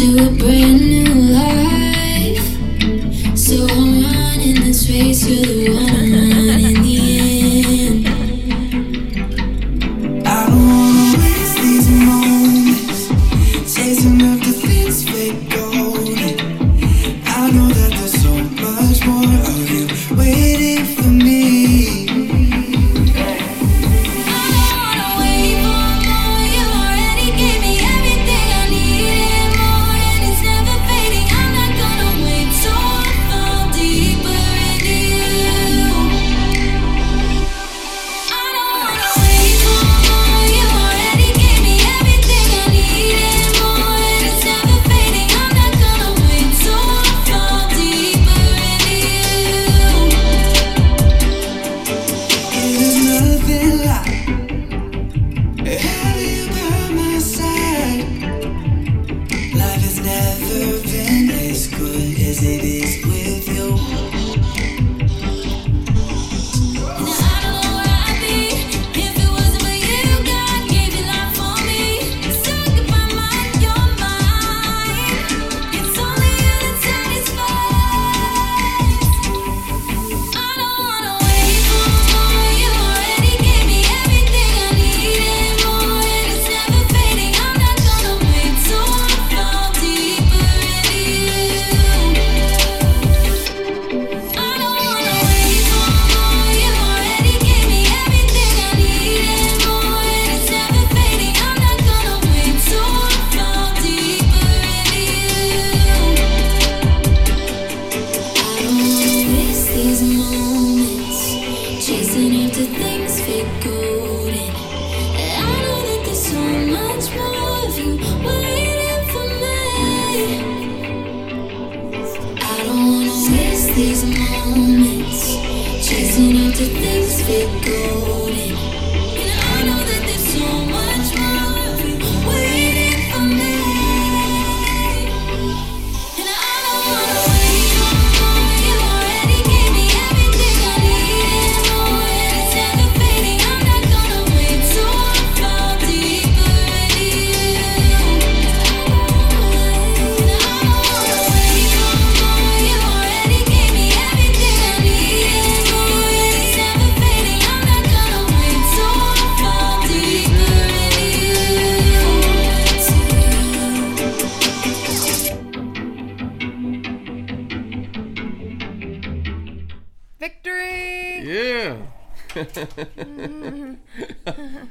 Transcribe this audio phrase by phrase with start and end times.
[0.00, 2.46] to a brand new life.
[3.36, 5.79] So I'm running this race, you're the one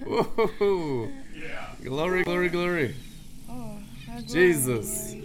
[0.03, 1.09] Whoa.
[1.83, 2.95] Glory, glory, glory.
[3.49, 3.77] Oh,
[4.27, 5.15] Jesus.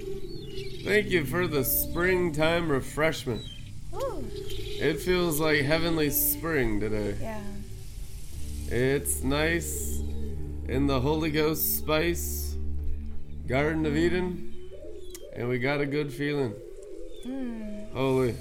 [0.84, 3.42] Thank you for the springtime refreshment.
[3.90, 4.24] Woo.
[4.30, 7.16] It feels like heavenly spring today.
[7.20, 7.40] Yeah.
[8.68, 10.00] It's nice
[10.68, 12.54] in the Holy Ghost spice,
[13.46, 14.54] Garden of Eden,
[15.34, 16.52] and we got a good feeling.
[17.22, 17.84] Hmm.
[17.94, 18.34] Holy.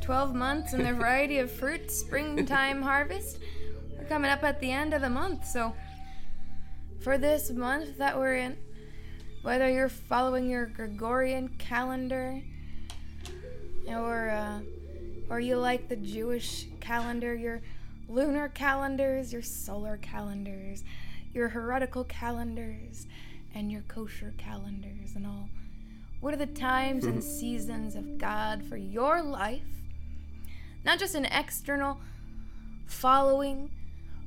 [0.00, 3.36] Like 12 months and the variety of fruit, springtime harvest.
[3.98, 5.74] We're coming up at the end of the month, so
[7.00, 8.56] for this month that we're in,
[9.42, 12.40] whether you're following your Gregorian calendar
[13.88, 14.60] or uh,
[15.28, 17.60] or you like the Jewish calendar, your
[18.08, 20.82] lunar calendars, your solar calendars,
[21.34, 23.06] your heretical calendars,
[23.54, 25.50] and your kosher calendars and all.
[26.20, 29.79] What are the times and seasons of God for your life?
[30.84, 32.00] Not just an external
[32.86, 33.70] following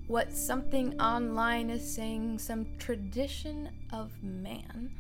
[0.08, 4.92] what something online is saying, some tradition of man.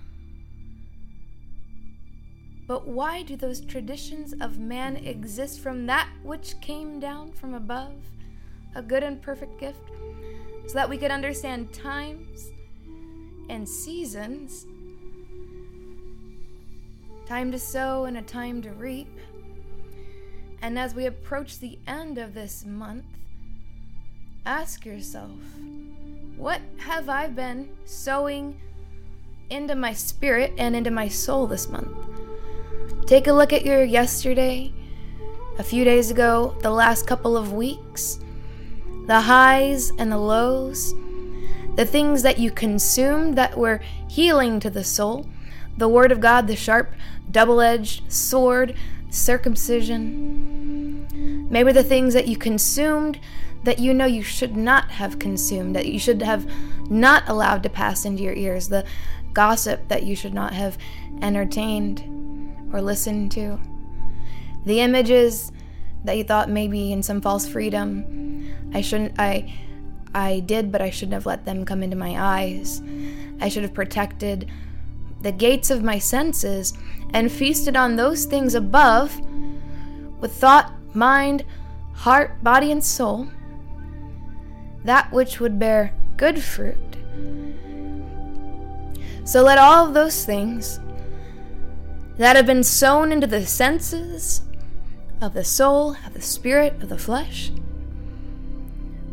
[2.66, 7.94] But why do those traditions of man exist from that which came down from above,
[8.76, 9.92] a good and perfect gift,
[10.68, 12.52] so that we could understand times
[13.50, 14.66] and seasons?
[17.26, 19.20] Time to sow and a time to reap.
[20.64, 23.04] And as we approach the end of this month,
[24.46, 25.32] ask yourself,
[26.38, 28.62] what have I been sowing
[29.50, 31.92] into my spirit and into my soul this month?
[33.06, 34.72] Take a look at your yesterday,
[35.60, 38.22] a few days ago, the last couple of weeks,
[39.06, 40.94] the highs and the lows,
[41.76, 45.28] the things that you consumed that were healing to the soul,
[45.78, 46.94] the Word of God, the sharp,
[47.30, 48.76] double edged sword,
[49.14, 51.08] circumcision.
[51.50, 53.20] Maybe the things that you consumed
[53.64, 56.46] that you know you should not have consumed, that you should have
[56.90, 58.86] not allowed to pass into your ears, the
[59.32, 60.78] gossip that you should not have
[61.22, 62.04] entertained
[62.74, 63.60] or listened to,
[64.66, 65.52] the images
[66.04, 69.54] that you thought maybe in some false freedom I shouldn't I
[70.14, 72.82] I did but I shouldn't have let them come into my eyes.
[73.40, 74.50] I should have protected
[75.22, 76.74] the gates of my senses
[77.14, 79.20] and feasted on those things above
[80.20, 81.46] with thought, mind,
[81.94, 83.28] heart, body, and soul,
[84.84, 86.78] that which would bear good fruit.
[89.26, 90.80] So let all those things
[92.18, 94.42] that have been sown into the senses
[95.22, 97.52] of the soul, of the spirit, of the flesh,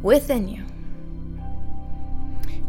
[0.02, 0.64] within you.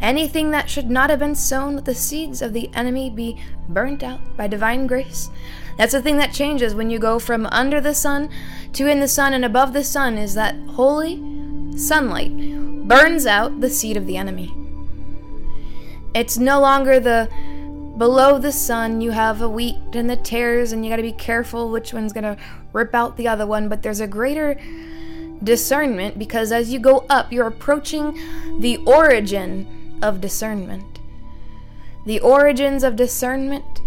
[0.01, 3.39] Anything that should not have been sown with the seeds of the enemy be
[3.69, 5.29] burnt out by divine grace.
[5.77, 8.29] That's the thing that changes when you go from under the sun
[8.73, 11.17] to in the sun and above the sun is that holy
[11.77, 12.35] sunlight
[12.87, 14.51] burns out the seed of the enemy.
[16.15, 17.29] It's no longer the
[17.97, 21.11] below the sun you have a wheat and the tares and you got to be
[21.11, 22.37] careful which one's going to
[22.73, 24.59] rip out the other one, but there's a greater
[25.43, 28.19] discernment because as you go up, you're approaching
[28.59, 29.67] the origin
[30.01, 30.99] of discernment.
[32.05, 33.81] The origins of discernment,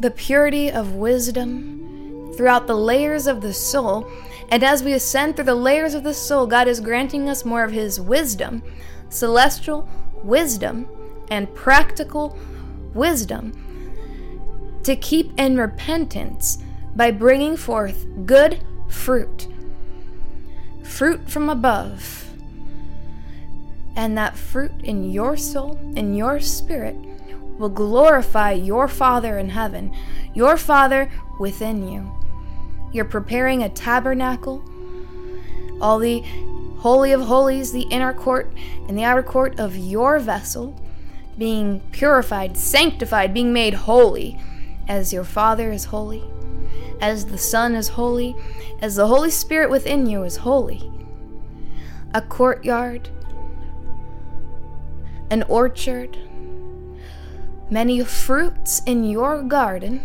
[0.00, 4.10] the purity of wisdom throughout the layers of the soul.
[4.50, 7.64] And as we ascend through the layers of the soul, God is granting us more
[7.64, 8.62] of His wisdom,
[9.08, 9.88] celestial
[10.22, 10.88] wisdom,
[11.30, 12.38] and practical
[12.94, 13.52] wisdom
[14.84, 16.58] to keep in repentance
[16.94, 19.48] by bringing forth good fruit,
[20.82, 22.25] fruit from above
[23.96, 26.96] and that fruit in your soul, in your spirit,
[27.58, 29.92] will glorify your Father in heaven,
[30.34, 31.10] your Father
[31.40, 32.12] within you.
[32.92, 34.62] You're preparing a tabernacle,
[35.80, 36.20] all the
[36.78, 38.52] Holy of Holies, the inner court,
[38.86, 40.78] and the outer court of your vessel,
[41.38, 44.38] being purified, sanctified, being made holy,
[44.86, 46.22] as your Father is holy,
[47.00, 48.36] as the Son is holy,
[48.80, 50.90] as the Holy Spirit within you is holy.
[52.14, 53.08] A courtyard,
[55.30, 56.16] an orchard,
[57.70, 60.02] many fruits in your garden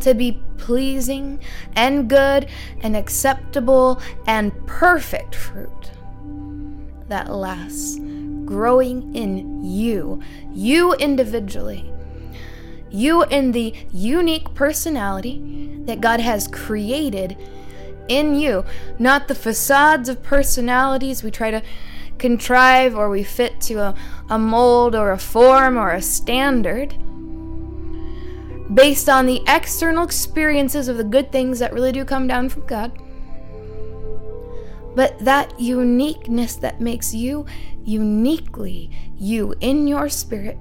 [0.00, 1.38] to be pleasing
[1.74, 2.48] and good
[2.82, 5.90] and acceptable and perfect fruit
[7.08, 7.98] that lasts,
[8.44, 10.20] growing in you,
[10.52, 11.92] you individually,
[12.90, 17.36] you in the unique personality that God has created
[18.08, 18.64] in you,
[18.98, 21.62] not the facades of personalities we try to
[22.22, 23.94] contrive or we fit to a,
[24.30, 26.94] a mold or a form or a standard
[28.72, 32.64] based on the external experiences of the good things that really do come down from
[32.64, 32.92] God.
[34.94, 37.44] But that uniqueness that makes you
[37.84, 40.58] uniquely you in your spirit,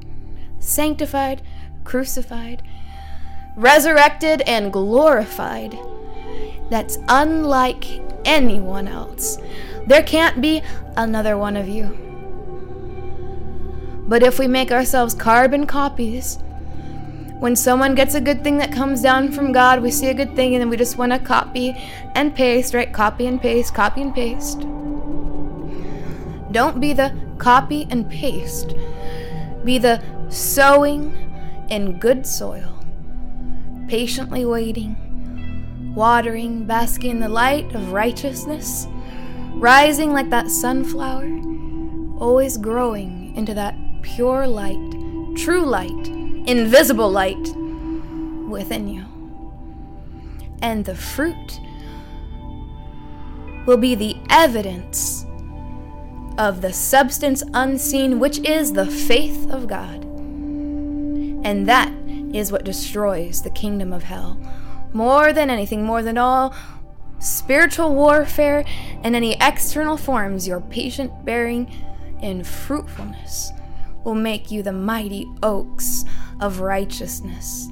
[0.57, 1.43] sanctified,
[1.83, 2.63] crucified,
[3.55, 5.77] resurrected, and glorified,
[6.71, 9.37] that's unlike anyone else.
[9.87, 10.61] There can't be
[10.95, 11.97] another one of you.
[14.07, 16.37] But if we make ourselves carbon copies,
[17.39, 20.35] when someone gets a good thing that comes down from God, we see a good
[20.35, 21.75] thing and then we just want to copy
[22.13, 22.93] and paste, right?
[22.93, 24.59] Copy and paste, copy and paste.
[26.51, 28.75] Don't be the copy and paste.
[29.65, 32.77] Be the sowing in good soil,
[33.87, 34.95] patiently waiting,
[35.95, 38.87] watering, basking in the light of righteousness,
[39.53, 41.29] rising like that sunflower,
[42.17, 44.77] always growing into that pure light,
[45.35, 46.07] true light,
[46.47, 47.55] invisible light
[48.47, 49.05] within you.
[50.61, 51.59] And the fruit
[53.65, 55.25] will be the evidence
[56.37, 60.03] of the substance unseen, which is the faith of God.
[61.43, 61.91] And that
[62.33, 64.39] is what destroys the kingdom of hell.
[64.93, 66.53] More than anything, more than all
[67.19, 68.65] spiritual warfare
[69.03, 71.71] and any external forms, your patient bearing
[72.21, 73.51] and fruitfulness
[74.03, 76.05] will make you the mighty oaks
[76.39, 77.69] of righteousness,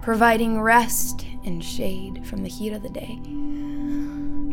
[0.00, 3.20] providing rest and shade from the heat of the day.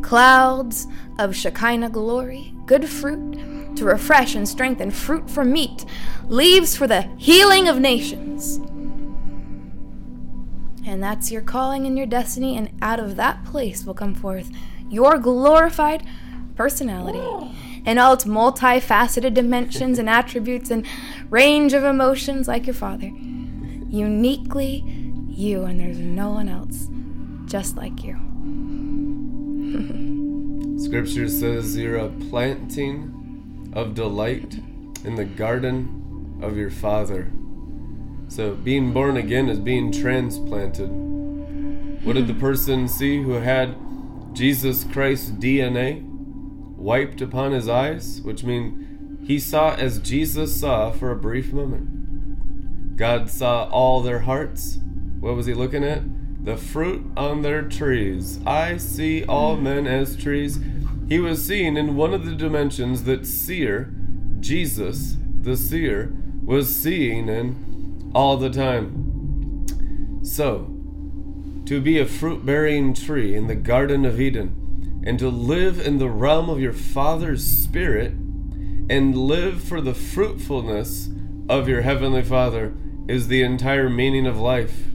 [0.01, 0.87] Clouds
[1.19, 5.85] of Shekinah glory, good fruit to refresh and strengthen, fruit for meat,
[6.27, 8.59] leaves for the healing of nations.
[10.89, 14.49] And that's your calling and your destiny, and out of that place will come forth
[14.89, 16.03] your glorified
[16.55, 17.21] personality
[17.85, 20.87] in all its multifaceted dimensions and attributes and
[21.29, 23.05] range of emotions like your father.
[23.05, 24.83] Uniquely
[25.27, 26.87] you, and there's no one else
[27.45, 28.15] just like you.
[30.83, 34.55] Scripture says you're a planting of delight
[35.05, 37.31] in the garden of your father.
[38.29, 40.89] So, being born again is being transplanted.
[42.03, 43.75] What did the person see who had
[44.33, 46.03] Jesus Christ's DNA
[46.77, 48.21] wiped upon his eyes?
[48.21, 52.97] Which means he saw as Jesus saw for a brief moment.
[52.97, 54.77] God saw all their hearts.
[55.19, 56.03] What was he looking at?
[56.45, 58.39] The fruit on their trees.
[58.45, 60.59] I see all men as trees.
[61.07, 63.91] He was seeing in one of the dimensions that seer,
[64.39, 66.13] Jesus, the seer,
[66.45, 67.68] was seeing in
[68.13, 69.65] all the time.
[70.23, 70.75] So,
[71.65, 75.97] to be a fruit bearing tree in the Garden of Eden, and to live in
[75.97, 78.11] the realm of your Father's Spirit,
[78.89, 81.09] and live for the fruitfulness
[81.47, 82.73] of your Heavenly Father,
[83.07, 84.87] is the entire meaning of life.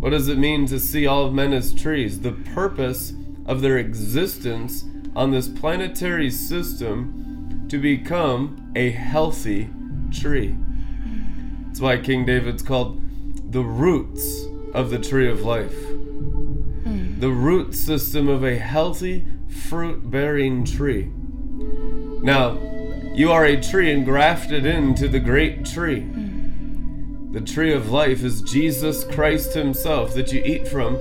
[0.00, 2.20] What does it mean to see all men as trees?
[2.20, 3.14] The purpose
[3.46, 4.84] of their existence
[5.16, 9.70] on this planetary system to become a healthy
[10.10, 10.56] tree.
[11.74, 13.00] That's why King David's called
[13.50, 15.74] the roots of the tree of life.
[15.74, 17.18] Hmm.
[17.18, 21.10] The root system of a healthy, fruit bearing tree.
[22.22, 22.60] Now,
[23.12, 26.02] you are a tree engrafted into the great tree.
[26.02, 27.32] Hmm.
[27.32, 30.94] The tree of life is Jesus Christ Himself that you eat from,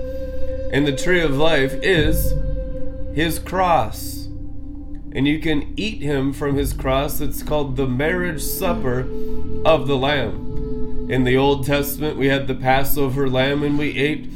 [0.72, 2.34] and the tree of life is
[3.16, 4.26] His cross.
[5.12, 7.22] And you can eat Him from His cross.
[7.22, 8.48] It's called the marriage hmm.
[8.48, 9.02] supper
[9.64, 10.53] of the Lamb.
[11.10, 14.30] In the Old Testament, we had the Passover lamb, and we ate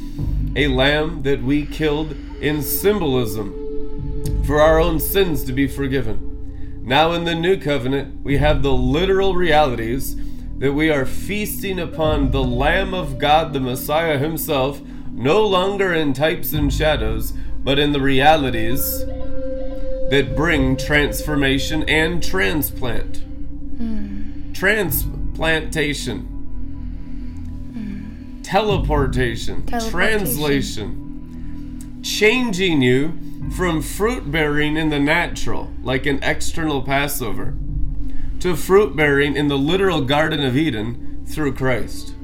[0.55, 6.81] a lamb that we killed in symbolism for our own sins to be forgiven.
[6.83, 10.17] Now, in the New Covenant, we have the literal realities
[10.57, 14.81] that we are feasting upon the Lamb of God, the Messiah Himself,
[15.11, 17.31] no longer in types and shadows,
[17.63, 19.05] but in the realities
[20.09, 23.17] that bring transformation and transplant.
[23.77, 24.51] Hmm.
[24.53, 26.36] Transplantation.
[28.47, 29.91] Teleportation, Teleportation.
[29.91, 33.19] translation, changing you
[33.53, 37.57] from fruit bearing in the natural, like an external Passover,
[38.39, 42.15] to fruit bearing in the literal Garden of Eden through Christ.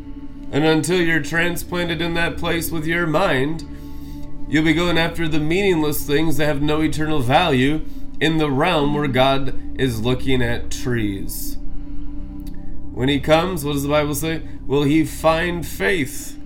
[0.50, 3.66] And until you're transplanted in that place with your mind,
[4.48, 7.84] you'll be going after the meaningless things that have no eternal value
[8.22, 11.58] in the realm where God is looking at trees.
[12.94, 14.44] When he comes, what does the Bible say?
[14.68, 16.38] Will he find faith?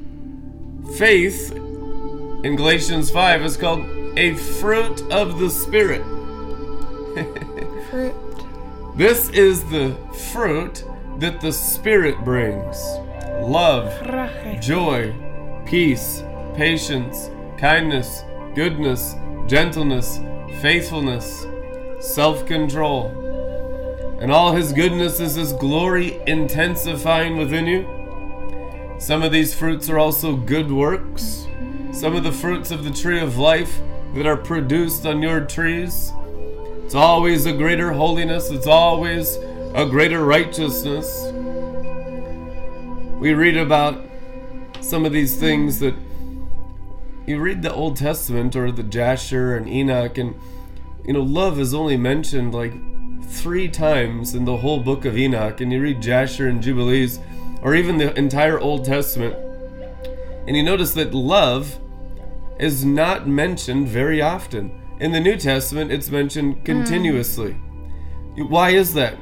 [0.98, 3.86] Faith in Galatians 5 is called
[4.18, 6.04] a fruit of the Spirit.
[7.90, 8.16] Fruit.
[8.96, 9.96] This is the
[10.32, 10.86] fruit
[11.20, 12.78] that the Spirit brings
[13.42, 13.92] love,
[14.62, 15.14] joy,
[15.66, 16.24] peace,
[16.56, 18.24] patience, kindness,
[18.56, 19.16] goodness,
[19.48, 20.20] gentleness,
[20.62, 21.46] faithfulness,
[22.00, 23.27] self control.
[24.20, 28.98] And all His goodness is His glory intensifying within you.
[29.00, 31.48] Some of these fruits are also good works.
[31.92, 33.80] Some of the fruits of the tree of life
[34.16, 36.12] that are produced on your trees.
[36.84, 39.36] It's always a greater holiness, it's always
[39.76, 41.32] a greater righteousness.
[43.20, 44.04] We read about
[44.82, 45.96] some of these things that
[47.26, 50.34] you read the Old Testament or the Jasher and Enoch, and
[51.06, 52.74] you know, love is only mentioned like
[53.28, 57.20] three times in the whole book of Enoch, and you read Jasher and Jubilees,
[57.62, 59.36] or even the entire Old Testament,
[60.48, 61.78] and you notice that love
[62.60, 64.72] is not mentioned very often.
[65.00, 66.64] In the New Testament, it's mentioned hmm.
[66.64, 67.54] continuously.
[68.38, 69.18] Why is that?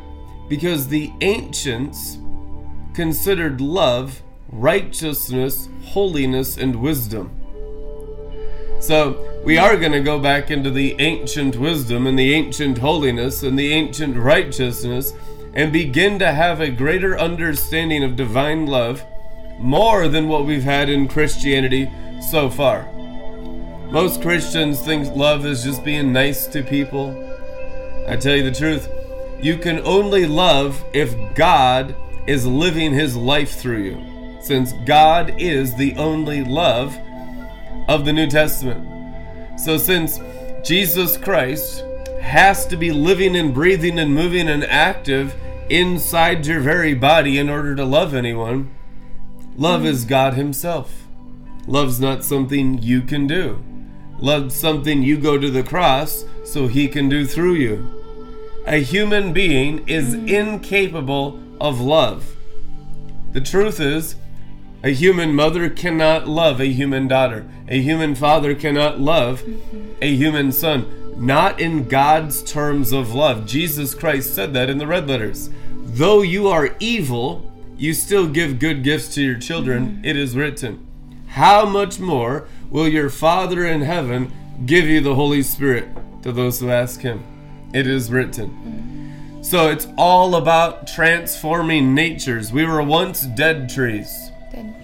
[0.47, 2.17] Because the ancients
[2.93, 7.31] considered love righteousness, holiness, and wisdom.
[8.79, 13.43] So, we are going to go back into the ancient wisdom and the ancient holiness
[13.43, 15.13] and the ancient righteousness
[15.53, 19.05] and begin to have a greater understanding of divine love
[19.59, 21.91] more than what we've had in Christianity
[22.27, 22.91] so far.
[23.91, 27.11] Most Christians think love is just being nice to people.
[28.07, 28.89] I tell you the truth,
[29.39, 35.75] you can only love if God is living his life through you, since God is
[35.75, 36.97] the only love
[37.87, 38.94] of the New Testament.
[39.57, 40.19] So, since
[40.63, 41.83] Jesus Christ
[42.21, 45.35] has to be living and breathing and moving and active
[45.69, 48.73] inside your very body in order to love anyone,
[49.55, 51.05] love is God Himself.
[51.67, 53.63] Love's not something you can do.
[54.19, 58.03] Love's something you go to the cross so He can do through you.
[58.67, 62.35] A human being is incapable of love.
[63.33, 64.15] The truth is,
[64.85, 67.43] a human mother cannot love a human daughter.
[67.67, 69.41] A human father cannot love
[69.99, 70.85] a human son.
[71.17, 73.47] Not in God's terms of love.
[73.47, 75.49] Jesus Christ said that in the red letters.
[75.73, 79.87] though you are evil, you still give good gifts to your children.
[79.87, 80.05] Mm-hmm.
[80.05, 80.85] It is written.
[81.29, 84.31] How much more will your Father in heaven
[84.67, 85.89] give you the Holy Spirit
[86.21, 87.23] to those who ask him?
[87.73, 88.49] It is written.
[88.51, 89.41] Mm-hmm.
[89.41, 92.51] So it's all about transforming natures.
[92.51, 94.31] We were once dead trees.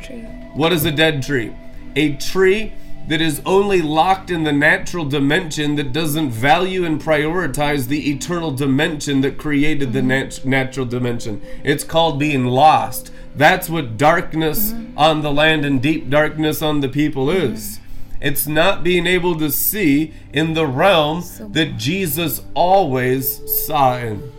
[0.02, 0.22] Dead tree.
[0.54, 1.56] What is a dead tree?
[1.96, 2.74] A tree
[3.08, 8.52] that is only locked in the natural dimension that doesn't value and prioritize the eternal
[8.52, 10.08] dimension that created the mm-hmm.
[10.08, 11.42] nat- natural dimension.
[11.64, 13.12] It's called being lost.
[13.36, 14.98] That's what darkness mm-hmm.
[14.98, 17.54] on the land and deep darkness on the people mm-hmm.
[17.54, 17.80] is.
[18.22, 24.32] It's not being able to see in the realm that Jesus always saw in.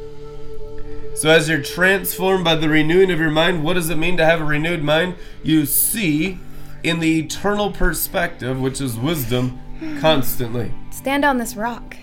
[1.23, 4.25] So, as you're transformed by the renewing of your mind, what does it mean to
[4.25, 5.15] have a renewed mind?
[5.45, 6.41] You see
[6.83, 9.61] in the eternal perspective, which is wisdom,
[10.01, 10.75] constantly.
[10.91, 11.97] Stand on this rock.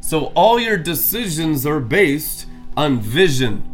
[0.00, 3.64] So, all your decisions are based on vision.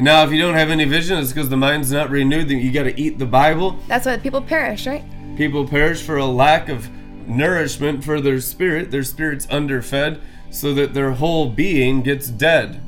[0.00, 2.72] Now, if you don't have any vision, it's because the mind's not renewed, then you
[2.72, 3.78] got to eat the Bible.
[3.86, 5.04] That's why people perish, right?
[5.36, 6.90] People perish for a lack of
[7.28, 8.90] nourishment for their spirit.
[8.90, 10.18] Their spirit's underfed,
[10.50, 12.80] so that their whole being gets dead.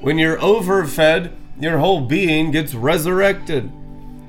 [0.00, 3.72] When you're overfed, your whole being gets resurrected.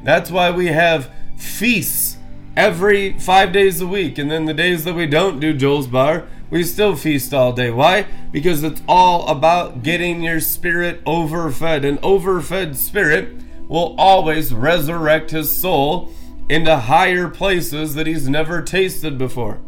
[0.03, 2.17] That's why we have feasts
[2.55, 4.17] every five days a week.
[4.17, 7.69] And then the days that we don't do Joel's Bar, we still feast all day.
[7.69, 8.07] Why?
[8.31, 11.85] Because it's all about getting your spirit overfed.
[11.85, 13.35] An overfed spirit
[13.67, 16.11] will always resurrect his soul
[16.49, 19.59] into higher places that he's never tasted before.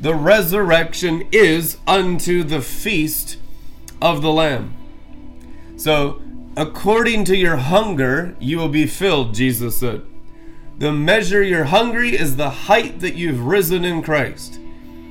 [0.00, 3.38] The resurrection is unto the feast
[4.00, 4.74] of the Lamb.
[5.84, 6.22] So,
[6.56, 10.00] according to your hunger, you will be filled, Jesus said.
[10.78, 14.58] The measure you're hungry is the height that you've risen in Christ.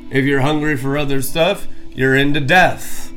[0.10, 3.14] If you're hungry for other stuff, you're into death.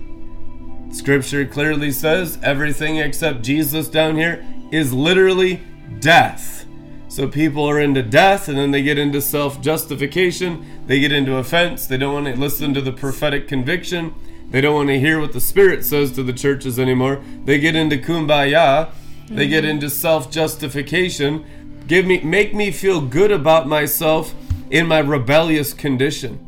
[0.90, 5.62] Scripture clearly says everything except Jesus down here is literally
[5.98, 6.66] death.
[7.08, 11.36] So people are into death and then they get into self justification, they get into
[11.36, 14.14] offense, they don't want to listen to the prophetic conviction,
[14.50, 17.22] they don't want to hear what the Spirit says to the churches anymore.
[17.44, 18.90] They get into kumbaya,
[19.28, 19.70] they get mm-hmm.
[19.70, 21.44] into self justification.
[21.86, 24.34] Give me make me feel good about myself
[24.70, 26.42] in my rebellious condition.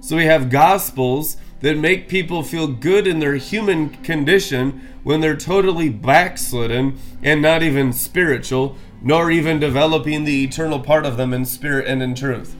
[0.00, 5.36] So we have gospels that make people feel good in their human condition when they're
[5.36, 11.44] totally backslidden and not even spiritual, nor even developing the eternal part of them in
[11.44, 12.54] spirit and in truth.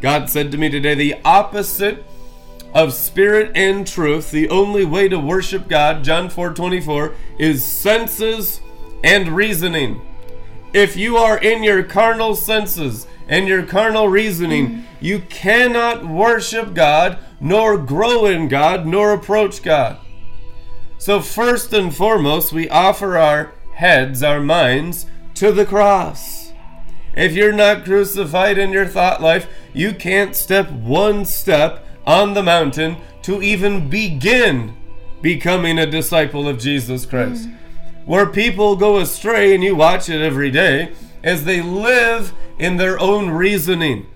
[0.00, 2.04] God said to me today the opposite
[2.74, 8.60] of spirit and truth, the only way to worship God, John 4:24, is senses
[9.02, 10.00] and reasoning.
[10.72, 14.82] If you are in your carnal senses and your carnal reasoning, mm.
[15.00, 19.98] you cannot worship God, nor grow in God, nor approach God.
[20.98, 26.52] So, first and foremost, we offer our heads, our minds, to the cross.
[27.14, 32.42] If you're not crucified in your thought life, you can't step one step on the
[32.42, 34.76] mountain to even begin
[35.22, 37.48] becoming a disciple of Jesus Christ.
[37.48, 37.56] Mm.
[38.06, 42.98] Where people go astray, and you watch it every day, as they live in their
[42.98, 44.06] own reasoning.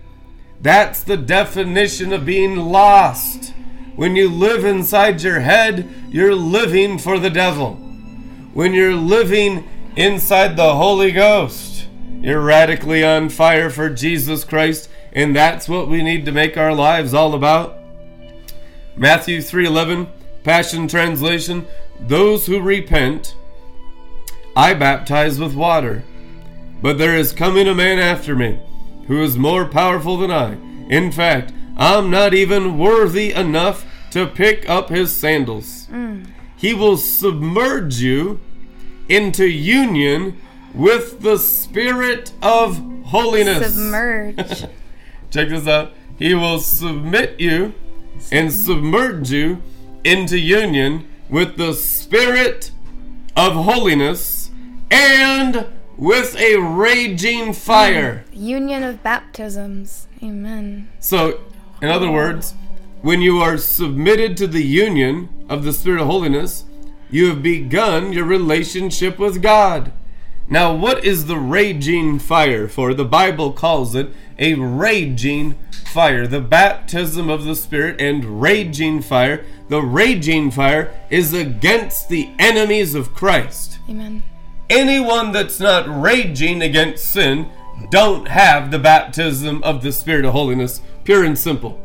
[0.60, 3.52] That's the definition of being lost.
[3.96, 7.74] When you live inside your head, you're living for the devil.
[8.54, 11.86] When you're living inside the Holy Ghost,
[12.20, 16.74] you're radically on fire for Jesus Christ, and that's what we need to make our
[16.74, 17.78] lives all about.
[18.96, 20.08] Matthew 3:11,
[20.42, 21.66] Passion Translation,
[22.00, 23.34] those who repent
[24.56, 26.04] I baptize with water,
[26.80, 28.60] but there is coming a man after me
[29.08, 30.56] who is more powerful than I.
[30.88, 35.88] In fact, I'm not even worthy enough to pick up his sandals.
[35.90, 36.26] Mm.
[36.56, 38.38] He will submerge you
[39.08, 40.40] into union
[40.72, 43.74] with the spirit of holiness.
[43.74, 44.66] Submerge.
[45.34, 45.92] Check this out.
[46.16, 47.74] He will submit you
[48.30, 49.60] and submerge you
[50.04, 52.70] into union with the spirit
[53.36, 54.52] of holiness
[54.92, 55.66] and
[55.96, 58.24] with a raging fire.
[58.32, 60.06] Union of baptisms.
[60.22, 60.88] Amen.
[61.00, 61.40] So,
[61.82, 62.54] in other words,
[63.02, 66.64] when you are submitted to the union of the Spirit of holiness,
[67.10, 69.92] you have begun your relationship with God.
[70.48, 72.92] Now, what is the raging fire for?
[72.92, 75.54] The Bible calls it a raging
[75.86, 76.26] fire.
[76.26, 79.44] The baptism of the Spirit and raging fire.
[79.68, 83.78] The raging fire is against the enemies of Christ.
[83.88, 84.22] Amen.
[84.68, 87.48] Anyone that's not raging against sin
[87.90, 91.80] don't have the baptism of the Spirit of holiness, pure and simple.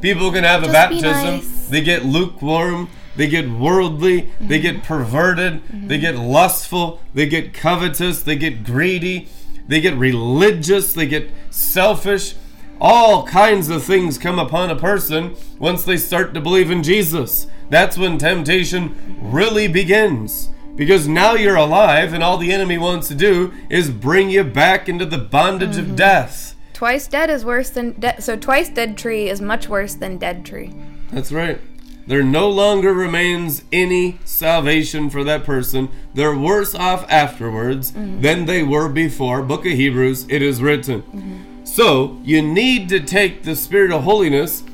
[0.00, 1.68] People can have a Just be baptism, nice.
[1.68, 4.86] they get lukewarm, they get worldly, they get mm-hmm.
[4.86, 6.24] perverted, they get mm-hmm.
[6.24, 9.28] lustful, they get covetous, they get greedy,
[9.68, 12.34] they get religious, they get selfish.
[12.80, 17.46] All kinds of things come upon a person once they start to believe in Jesus.
[17.70, 20.48] That's when temptation really begins.
[20.74, 24.88] Because now you're alive, and all the enemy wants to do is bring you back
[24.88, 25.96] into the bondage of mm-hmm.
[25.96, 26.56] death.
[26.72, 28.22] Twice dead is worse than dead.
[28.22, 30.74] So twice dead tree is much worse than dead tree.
[31.12, 31.60] That's right.
[32.06, 35.88] There no longer remains any salvation for that person.
[36.14, 38.20] They're worse off afterwards mm-hmm.
[38.20, 39.42] than they were before.
[39.42, 41.02] Book of Hebrews, it is written.
[41.02, 41.64] Mm-hmm.
[41.64, 44.64] So, you need to take the Spirit of holiness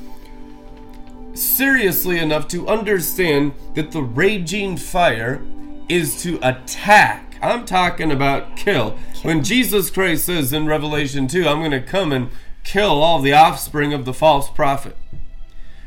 [1.33, 5.41] seriously enough to understand that the raging fire
[5.87, 7.37] is to attack.
[7.41, 8.97] I'm talking about kill.
[9.21, 12.29] When Jesus Christ says in Revelation 2, I'm going to come and
[12.63, 14.97] kill all the offspring of the false prophet.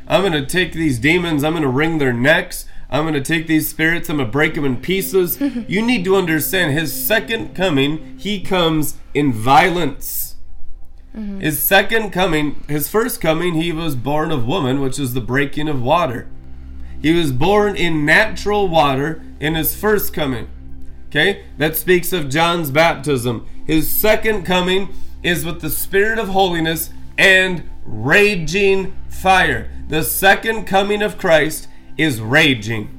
[0.07, 2.65] I'm going to take these demons, I'm going to wring their necks.
[2.89, 5.41] I'm going to take these spirits, I'm going to break them in pieces.
[5.67, 10.35] you need to understand his second coming, he comes in violence.
[11.15, 11.39] Mm-hmm.
[11.39, 15.67] His second coming, his first coming, he was born of woman, which is the breaking
[15.67, 16.27] of water.
[17.01, 20.47] He was born in natural water in his first coming.
[21.09, 21.45] Okay?
[21.57, 23.47] That speaks of John's baptism.
[23.65, 24.89] His second coming
[25.21, 29.69] is with the spirit of holiness and raging fire.
[29.87, 32.89] The second coming of Christ is raging.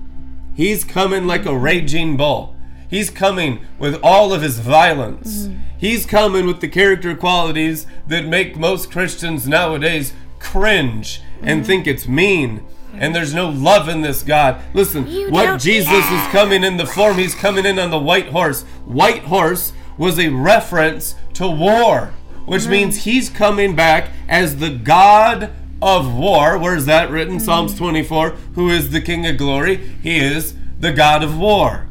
[0.54, 2.54] He's coming like a raging bull.
[2.88, 5.48] He's coming with all of his violence.
[5.76, 12.06] He's coming with the character qualities that make most Christians nowadays cringe and think it's
[12.06, 12.62] mean.
[12.96, 14.60] And there's no love in this God.
[14.72, 18.28] Listen, what don't- Jesus is coming in the form, he's coming in on the white
[18.28, 18.62] horse.
[18.84, 22.10] White horse was a reference to war,
[22.46, 22.70] which mm-hmm.
[22.70, 26.58] means he's coming back as the God of war.
[26.58, 27.36] Where's that written?
[27.36, 27.44] Mm-hmm.
[27.44, 28.30] Psalms 24.
[28.54, 29.76] Who is the King of glory?
[30.02, 31.88] He is the God of war.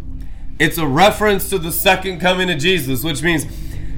[0.60, 3.46] It's a reference to the second coming of Jesus, which means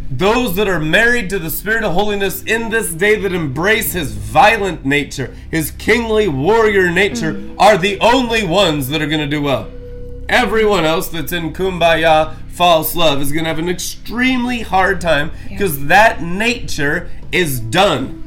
[0.09, 4.13] those that are married to the Spirit of holiness in this day that embrace his
[4.13, 7.59] violent nature, his kingly warrior nature, mm-hmm.
[7.59, 9.69] are the only ones that are going to do well.
[10.27, 15.31] Everyone else that's in kumbaya, false love, is going to have an extremely hard time
[15.47, 18.23] because that nature is done.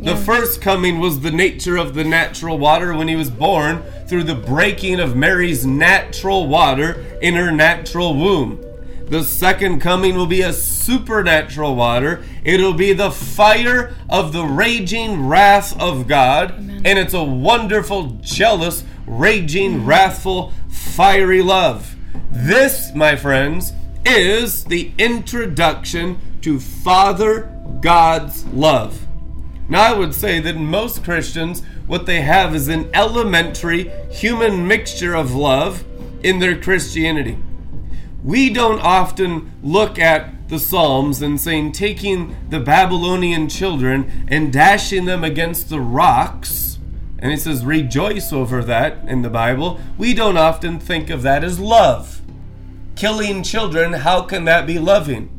[0.00, 4.24] The first coming was the nature of the natural water when he was born through
[4.24, 8.64] the breaking of Mary's natural water in her natural womb.
[9.06, 12.22] The second coming will be a supernatural water.
[12.44, 16.52] It'll be the fire of the raging wrath of God.
[16.58, 21.96] And it's a wonderful, jealous, raging, wrathful, fiery love.
[22.30, 23.72] This, my friends,
[24.04, 29.06] is the introduction to Father God's love.
[29.68, 35.14] Now, I would say that most Christians, what they have is an elementary human mixture
[35.14, 35.84] of love
[36.22, 37.38] in their Christianity.
[38.24, 45.04] We don't often look at the Psalms and saying, taking the Babylonian children and dashing
[45.04, 46.77] them against the rocks,
[47.18, 49.80] and it says, rejoice over that in the Bible.
[49.96, 52.20] We don't often think of that as love.
[52.94, 55.30] Killing children, how can that be loving?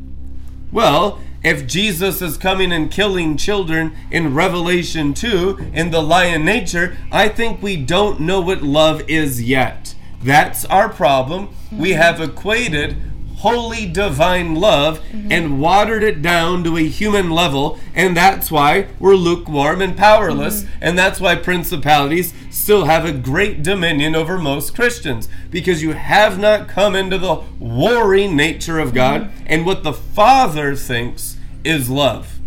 [0.70, 6.98] Well, if Jesus is coming and killing children in Revelation 2 in the lion nature,
[7.10, 9.94] I think we don't know what love is yet.
[10.22, 11.48] That's our problem.
[11.72, 12.96] We have equated
[13.40, 15.32] holy divine love mm-hmm.
[15.32, 20.62] and watered it down to a human level, and that's why we're lukewarm and powerless,
[20.62, 20.78] mm-hmm.
[20.82, 26.38] and that's why principalities still have a great dominion over most Christians because you have
[26.38, 29.44] not come into the warring nature of God mm-hmm.
[29.46, 32.38] and what the Father thinks is love.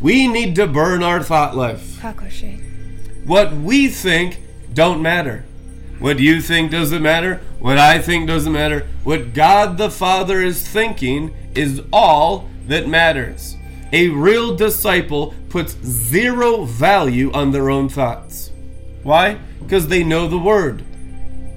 [0.00, 2.00] We need to burn our thought life.
[3.24, 4.40] What we think
[4.72, 5.44] don't matter.
[5.98, 7.40] What you think doesn't matter.
[7.64, 8.86] What I think doesn't matter.
[9.04, 13.56] What God the Father is thinking is all that matters.
[13.90, 18.50] A real disciple puts zero value on their own thoughts.
[19.02, 19.38] Why?
[19.60, 20.84] Because they know the Word.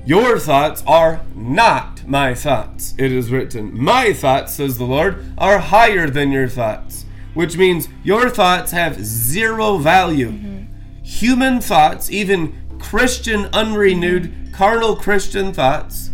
[0.05, 3.77] Your thoughts are not my thoughts, it is written.
[3.77, 9.03] My thoughts, says the Lord, are higher than your thoughts, which means your thoughts have
[9.03, 10.31] zero value.
[10.31, 11.03] Mm-hmm.
[11.03, 16.09] Human thoughts, even Christian, unrenewed, carnal Christian thoughts,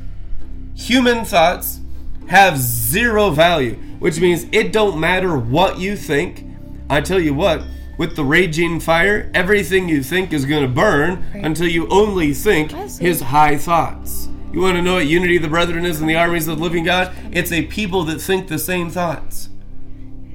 [0.76, 1.80] human thoughts
[2.28, 6.46] have zero value, which means it don't matter what you think.
[6.90, 7.64] I tell you what,
[7.98, 11.46] with the raging fire, everything you think is going to burn Right.
[11.46, 14.28] until you only think his high thoughts.
[14.52, 16.64] You want to know what unity of the brethren is in the armies of the
[16.64, 17.14] living God?
[17.32, 19.48] It's a people that think the same thoughts.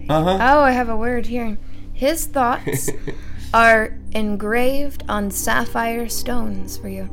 [0.08, 0.38] Uh huh.
[0.40, 1.58] Oh, I have a word here.
[1.92, 2.88] His thoughts
[3.52, 7.10] are engraved on sapphire stones for you.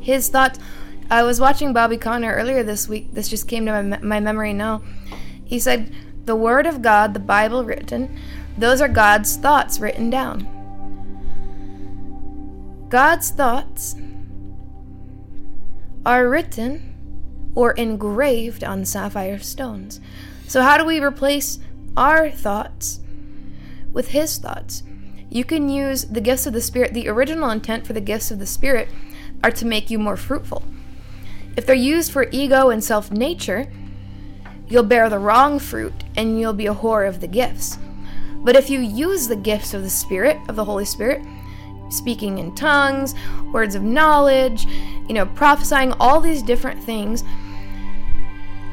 [0.00, 0.58] His thoughts.
[1.10, 3.12] I was watching Bobby Conner earlier this week.
[3.12, 4.82] This just came to my, my memory now.
[5.44, 5.92] He said,
[6.24, 8.16] The Word of God, the Bible written,
[8.60, 10.46] those are God's thoughts written down.
[12.90, 13.94] God's thoughts
[16.04, 20.00] are written or engraved on sapphire stones.
[20.46, 21.58] So, how do we replace
[21.96, 23.00] our thoughts
[23.92, 24.82] with His thoughts?
[25.30, 26.92] You can use the gifts of the Spirit.
[26.92, 28.88] The original intent for the gifts of the Spirit
[29.42, 30.62] are to make you more fruitful.
[31.56, 33.70] If they're used for ego and self nature,
[34.68, 37.78] you'll bear the wrong fruit and you'll be a whore of the gifts.
[38.42, 41.22] But if you use the gifts of the Spirit, of the Holy Spirit,
[41.90, 43.14] speaking in tongues,
[43.52, 44.64] words of knowledge,
[45.08, 47.24] you know, prophesying, all these different things,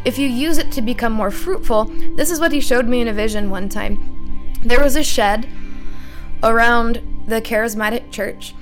[0.05, 3.09] if you use it to become more fruitful, this is what he showed me in
[3.09, 4.53] a vision one time.
[4.63, 5.49] There was a shed
[6.43, 8.53] around the charismatic church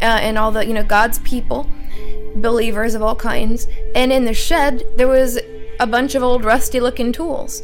[0.00, 1.68] uh, and all the, you know, God's people,
[2.36, 3.66] believers of all kinds.
[3.94, 5.38] And in the shed, there was
[5.80, 7.62] a bunch of old rusty looking tools.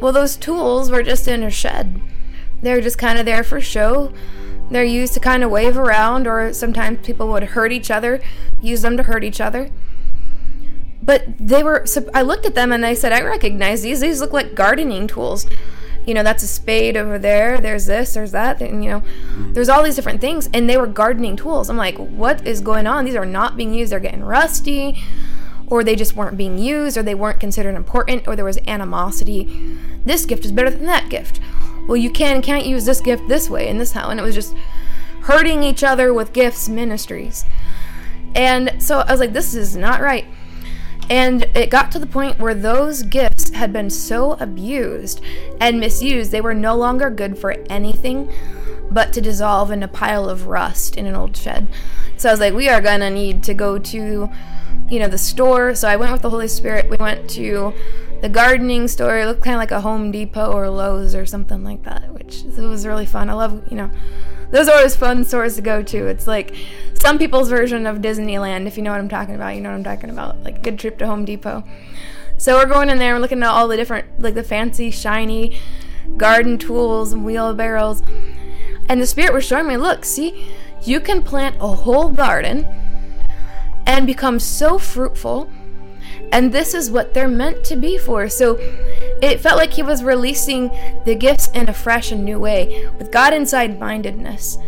[0.00, 2.00] Well, those tools were just in a shed.
[2.62, 4.12] They're just kind of there for show.
[4.70, 8.20] They're used to kind of wave around, or sometimes people would hurt each other,
[8.60, 9.70] use them to hurt each other.
[11.02, 14.00] But they were, so I looked at them and I said, I recognize these.
[14.00, 15.46] These look like gardening tools.
[16.08, 17.60] You know, that's a spade over there.
[17.60, 18.62] There's this, there's that.
[18.62, 19.52] And, you know, mm-hmm.
[19.52, 20.48] there's all these different things.
[20.54, 21.68] And they were gardening tools.
[21.68, 23.04] I'm like, what is going on?
[23.04, 23.92] These are not being used.
[23.92, 25.02] They're getting rusty.
[25.66, 29.76] Or they just weren't being used, or they weren't considered important, or there was animosity.
[30.02, 31.40] This gift is better than that gift.
[31.86, 34.08] Well, you can and can't use this gift this way and this how.
[34.08, 34.54] And it was just
[35.22, 37.44] hurting each other with gifts ministries.
[38.34, 40.24] And so I was like, this is not right.
[41.10, 45.22] And it got to the point where those gifts had been so abused
[45.60, 48.30] and misused, they were no longer good for anything
[48.90, 51.68] but to dissolve in a pile of rust in an old shed.
[52.16, 54.30] So I was like, we are gonna need to go to,
[54.88, 55.74] you know, the store.
[55.74, 56.88] So I went with the Holy Spirit.
[56.88, 57.74] We went to
[58.20, 59.18] the gardening store.
[59.18, 62.44] It looked kind of like a Home Depot or Lowe's or something like that, which
[62.44, 63.30] it was really fun.
[63.30, 63.90] I love, you know,
[64.50, 66.06] those are always fun stores to go to.
[66.06, 66.54] It's like
[66.94, 69.54] some people's version of Disneyland, if you know what I'm talking about.
[69.54, 70.42] You know what I'm talking about.
[70.42, 71.64] Like good trip to Home Depot.
[72.38, 75.58] So we're going in there and looking at all the different, like the fancy, shiny
[76.16, 78.02] garden tools and wheelbarrows.
[78.88, 80.48] And the Spirit was showing me, look, see,
[80.82, 82.66] you can plant a whole garden
[83.86, 85.50] and become so fruitful.
[86.32, 88.28] And this is what they're meant to be for.
[88.28, 88.56] So
[89.22, 90.70] it felt like he was releasing
[91.04, 94.58] the gifts in a fresh and new way with God inside mindedness.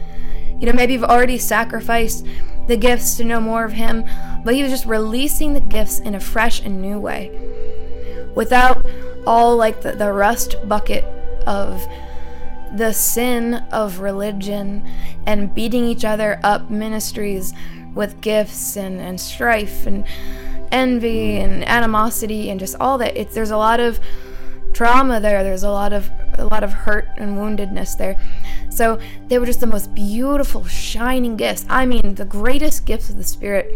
[0.59, 2.27] You know, maybe you've already sacrificed
[2.67, 4.05] the gifts to know more of Him,
[4.45, 7.31] but He was just releasing the gifts in a fresh and new way
[8.35, 8.87] without
[9.27, 11.05] all like the, the rust bucket
[11.47, 11.87] of
[12.77, 14.87] the sin of religion
[15.27, 17.53] and beating each other up ministries
[17.95, 20.05] with gifts and, and strife and
[20.73, 23.17] envy and animosity and just all that.
[23.17, 24.01] It's there's a lot of
[24.73, 25.43] trauma there.
[25.43, 28.17] There's a lot of a lot of hurt and woundedness there.
[28.71, 31.67] So they were just the most beautiful shining gifts.
[31.69, 33.73] I mean the greatest gifts of the spirit.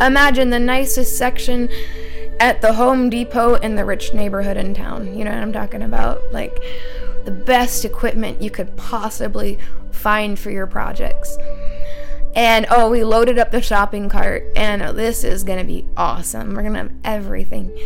[0.00, 1.68] Imagine the nicest section
[2.40, 5.16] at the home depot in the rich neighborhood in town.
[5.16, 6.20] You know what i'm talking about?
[6.32, 6.56] Like
[7.24, 9.58] the best equipment you could possibly
[9.90, 11.36] find for your projects
[12.34, 16.54] and oh, we loaded up the shopping cart, and this is gonna be awesome.
[16.54, 17.76] We're gonna have everything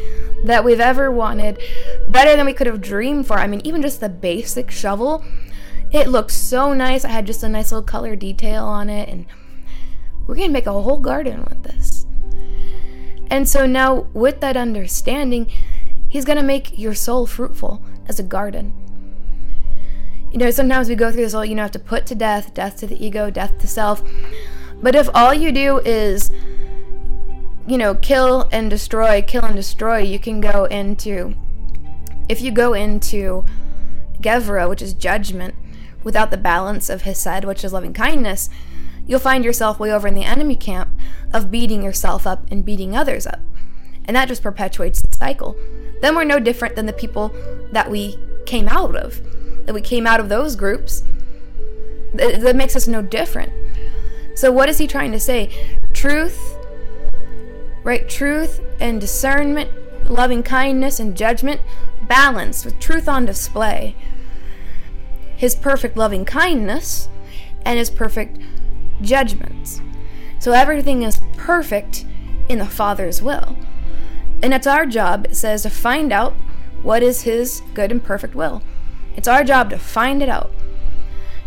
[0.45, 1.61] that we've ever wanted,
[2.09, 3.39] better than we could have dreamed for.
[3.39, 5.25] I mean, even just the basic shovel,
[5.93, 7.05] it looked so nice.
[7.05, 9.27] I had just a nice little color detail on it, and
[10.27, 12.07] we're gonna make a whole garden with this.
[13.31, 15.51] And so now, with that understanding,
[16.09, 18.73] He's gonna make your soul fruitful as a garden.
[20.31, 22.53] You know, sometimes we go through this whole, you know, have to put to death,
[22.53, 24.03] death to the ego, death to self.
[24.83, 26.31] But if all you do is,
[27.67, 31.35] you know, kill and destroy, kill and destroy, you can go into,
[32.29, 33.45] if you go into
[34.21, 35.55] Gevurah, which is judgment,
[36.05, 38.51] without the balance of Hesed, which is loving kindness,
[39.07, 40.91] you'll find yourself way over in the enemy camp
[41.33, 43.41] of beating yourself up and beating others up.
[44.05, 45.57] And that just perpetuates the cycle.
[46.01, 47.35] Then we're no different than the people
[47.73, 49.21] that we came out of
[49.69, 51.05] that we came out of those groups.
[52.15, 53.53] That, makes us no different.
[54.35, 55.51] So, what is he trying to say?
[55.93, 56.57] Truth,
[57.85, 58.09] right?
[58.09, 59.71] Truth and discernment,
[60.11, 61.61] loving kindness and judgment,
[62.09, 63.95] balanced with truth on display.
[65.37, 67.11] His perfect loving kindness
[67.67, 68.39] and his perfect
[69.03, 69.83] judgments.
[70.39, 72.07] So, everything is perfect
[72.49, 73.59] in the Father's will.
[74.43, 76.33] And it's our job, it says, to find out
[76.83, 78.63] what is his good and perfect will.
[79.19, 80.53] It's our job to find it out.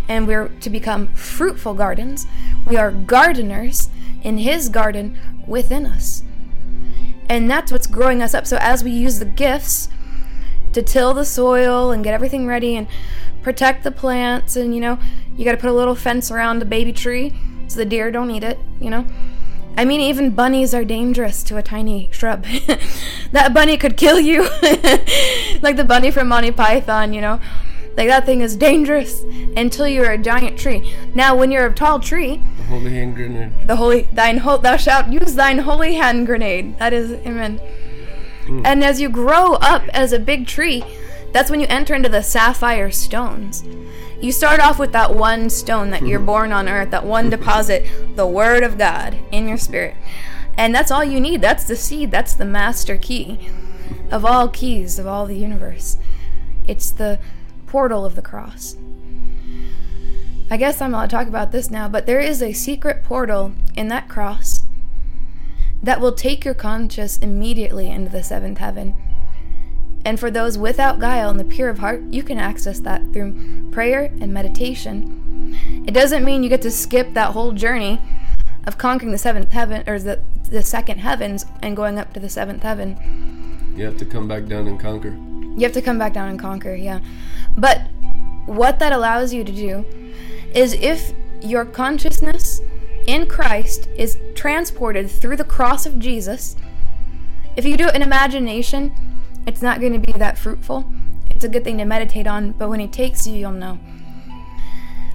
[0.10, 2.28] And we're to become fruitful gardens.
[2.68, 3.90] We are gardeners
[4.24, 6.22] in His garden within us.
[7.30, 8.46] And that's what's growing us up.
[8.46, 9.88] So as we use the gifts
[10.74, 12.90] to till the soil and get everything ready and
[13.42, 15.00] protect the plants, and you know,
[15.38, 17.34] you got to put a little fence around the baby tree
[17.70, 19.06] so the deer don't eat it, you know.
[19.78, 22.44] I mean, even bunnies are dangerous to a tiny shrub.
[23.32, 24.44] that bunny could kill you.
[25.62, 27.40] like the bunny from Monty Python, you know.
[27.98, 29.22] Like that thing is dangerous
[29.58, 30.94] until you're a giant tree.
[31.14, 33.68] Now, when you're a tall tree, The holy hand grenade.
[33.68, 36.78] the holy thine ho- thou shalt use thine holy hand grenade.
[36.80, 37.58] That is amen.
[38.46, 38.62] Hmm.
[38.66, 40.84] And as you grow up as a big tree,
[41.34, 43.64] that's when you enter into the sapphire stones.
[44.22, 46.28] You start off with that one stone that you're mm-hmm.
[46.28, 47.42] born on earth, that one mm-hmm.
[47.42, 49.96] deposit, the word of God in your spirit.
[50.58, 51.42] And that's all you need.
[51.42, 53.50] That's the seed, that's the master key
[54.12, 55.98] of all keys of all the universe.
[56.68, 57.20] It's the
[57.66, 58.76] portal of the cross.
[60.52, 63.54] I guess I'm allowed to talk about this now, but there is a secret portal
[63.76, 64.64] in that cross
[65.82, 68.96] that will take your conscious immediately into the seventh heaven.
[70.04, 73.70] And for those without guile and the pure of heart, you can access that through
[73.72, 75.84] prayer and meditation.
[75.86, 78.00] It doesn't mean you get to skip that whole journey
[78.66, 82.30] of conquering the seventh heaven or the, the second heavens and going up to the
[82.30, 83.74] seventh heaven.
[83.76, 85.10] You have to come back down and conquer.
[85.10, 87.00] You have to come back down and conquer, yeah.
[87.58, 87.82] But
[88.46, 89.86] what that allows you to do
[90.54, 92.62] is if your consciousness
[93.08, 96.56] in Christ is transported through the cross of Jesus,
[97.56, 98.92] if you do it in imagination,
[99.46, 100.86] it's not going to be that fruitful.
[101.30, 103.80] It's a good thing to meditate on, but when He takes you, you'll know.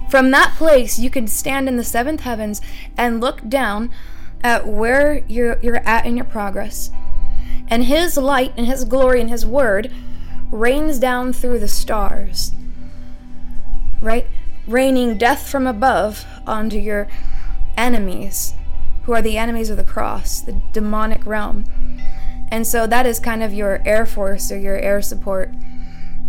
[0.09, 2.61] From that place, you can stand in the seventh heavens
[2.97, 3.91] and look down
[4.41, 6.91] at where you're, you're at in your progress.
[7.67, 9.91] And His light and His glory and His word
[10.51, 12.53] rains down through the stars,
[14.01, 14.27] right?
[14.65, 17.07] Raining death from above onto your
[17.75, 18.53] enemies,
[19.03, 21.65] who are the enemies of the cross, the demonic realm.
[22.49, 25.53] And so that is kind of your air force or your air support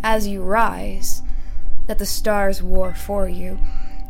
[0.03, 1.23] as you rise,
[1.87, 3.59] that the stars war for you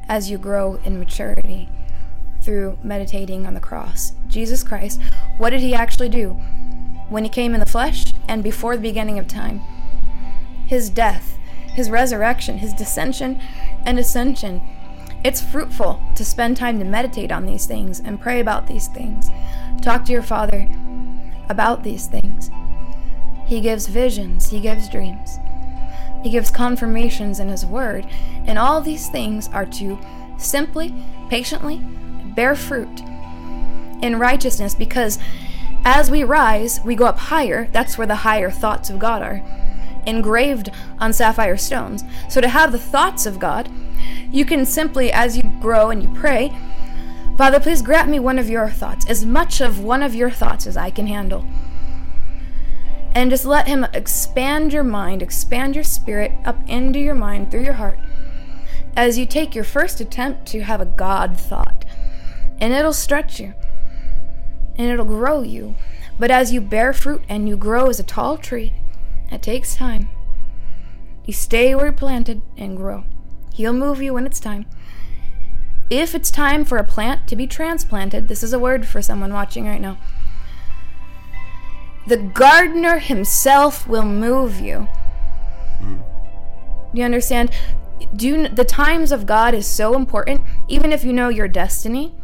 [0.08, 1.68] as you grow in maturity
[2.40, 4.12] through meditating on the cross.
[4.26, 5.00] Jesus Christ,
[5.36, 6.30] what did he actually do
[7.08, 9.60] when he came in the flesh and before the beginning of time?
[10.66, 11.38] His death,
[11.74, 13.40] his resurrection, his descension
[13.84, 14.62] and ascension.
[15.24, 19.30] It's fruitful to spend time to meditate on these things and pray about these things.
[19.82, 20.68] Talk to your Father
[21.48, 22.50] about these things.
[23.46, 25.38] He gives visions, He gives dreams,
[26.22, 28.06] He gives confirmations in His Word,
[28.46, 29.98] and all these things are to
[30.38, 30.94] simply,
[31.28, 31.78] patiently
[32.34, 33.00] bear fruit
[34.02, 35.18] in righteousness because
[35.84, 37.68] as we rise, we go up higher.
[37.72, 39.42] That's where the higher thoughts of God are
[40.06, 42.02] engraved on sapphire stones.
[42.28, 43.70] So to have the thoughts of God,
[44.30, 46.56] you can simply, as you grow and you pray,
[47.38, 50.66] Father, please grant me one of your thoughts, as much of one of your thoughts
[50.66, 51.46] as I can handle.
[53.14, 57.62] And just let Him expand your mind, expand your spirit up into your mind through
[57.62, 57.98] your heart
[58.96, 61.84] as you take your first attempt to have a God thought.
[62.60, 63.54] And it'll stretch you
[64.74, 65.76] and it'll grow you.
[66.18, 68.72] But as you bear fruit and you grow as a tall tree,
[69.30, 70.10] it takes time.
[71.24, 73.04] You stay where you're planted and grow.
[73.52, 74.66] He'll move you when it's time.
[75.90, 79.32] If it's time for a plant to be transplanted, this is a word for someone
[79.32, 79.98] watching right now.
[82.06, 84.88] The gardener himself will move you.
[85.80, 85.98] Hmm.
[86.92, 87.50] You understand?
[88.14, 90.42] Do you, the times of God is so important.
[90.68, 92.14] Even if you know your destiny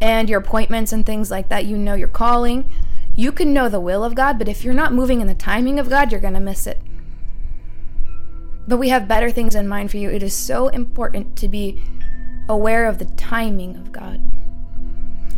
[0.00, 2.70] and your appointments and things like that, you know your calling.
[3.14, 5.78] You can know the will of God, but if you're not moving in the timing
[5.78, 6.80] of God, you're going to miss it.
[8.66, 10.10] But we have better things in mind for you.
[10.10, 11.80] It is so important to be
[12.48, 14.20] aware of the timing of God.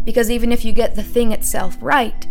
[0.05, 2.27] Because even if you get the thing itself right,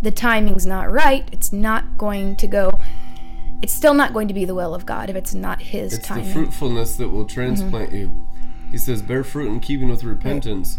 [0.00, 2.78] the timing's not right, it's not going to go,
[3.62, 6.06] it's still not going to be the will of God if it's not His It's
[6.06, 6.26] timing.
[6.26, 7.96] the fruitfulness that will transplant mm-hmm.
[7.96, 8.26] you.
[8.70, 10.78] He says, bear fruit in keeping with repentance.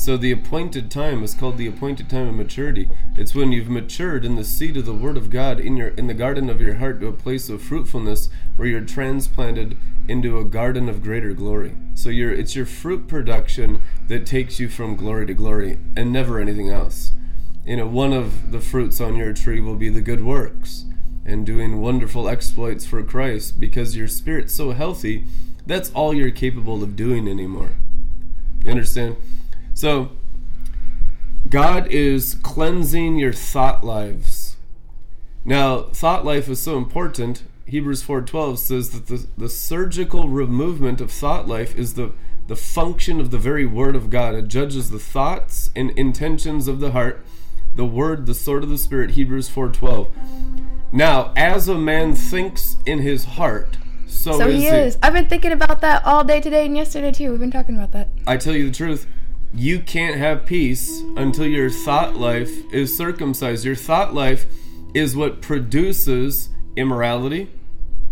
[0.00, 2.88] So the appointed time is called the appointed time of maturity.
[3.18, 6.06] It's when you've matured in the seed of the Word of God in your in
[6.06, 9.76] the garden of your heart to a place of fruitfulness where you're transplanted
[10.08, 11.76] into a garden of greater glory.
[11.92, 16.40] So you're it's your fruit production that takes you from glory to glory and never
[16.40, 17.12] anything else.
[17.66, 20.86] You know, one of the fruits on your tree will be the good works
[21.26, 25.26] and doing wonderful exploits for Christ because your spirit's so healthy,
[25.66, 27.72] that's all you're capable of doing anymore.
[28.64, 29.18] You understand?
[29.80, 30.10] So,
[31.48, 34.58] God is cleansing your thought lives.
[35.42, 37.44] Now, thought life is so important.
[37.64, 42.12] Hebrews 4:12 says that the, the surgical removement of thought life is the
[42.46, 44.34] the function of the very word of God.
[44.34, 47.24] It judges the thoughts and intentions of the heart.
[47.74, 50.08] The word, the sword of the spirit, Hebrews 4:12.
[50.92, 54.98] Now, as a man thinks in his heart, so, So is he is.
[55.02, 57.30] I've been thinking about that all day today and yesterday too.
[57.30, 58.08] We've been talking about that.
[58.26, 59.06] I tell you the truth,
[59.52, 63.64] you can't have peace until your thought life is circumcised.
[63.64, 64.46] Your thought life
[64.94, 67.50] is what produces immorality.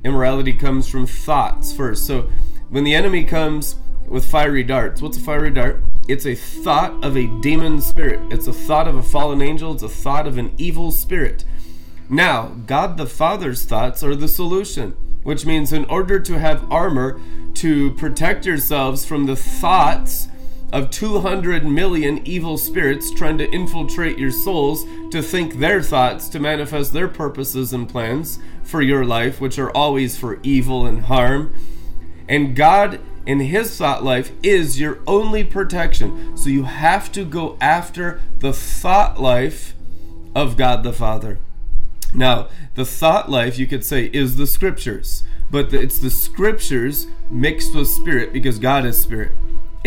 [0.04, 2.06] Immorality comes from thoughts first.
[2.06, 2.28] So
[2.68, 3.76] when the enemy comes
[4.06, 5.82] with fiery darts, what's a fiery dart?
[6.08, 8.20] It's a thought of a demon spirit.
[8.32, 9.72] It's a thought of a fallen angel.
[9.72, 11.44] It's a thought of an evil spirit.
[12.08, 17.20] Now, God the Father's thoughts are the solution, which means in order to have armor
[17.54, 20.28] to protect yourselves from the thoughts
[20.72, 26.38] of 200 million evil spirits trying to infiltrate your souls to think their thoughts, to
[26.38, 31.54] manifest their purposes and plans for your life, which are always for evil and harm.
[32.28, 36.36] And God in His thought life is your only protection.
[36.36, 39.74] So you have to go after the thought life
[40.34, 41.38] of God the Father.
[42.14, 47.74] Now, the thought life, you could say, is the scriptures, but it's the scriptures mixed
[47.74, 49.32] with spirit because God is spirit.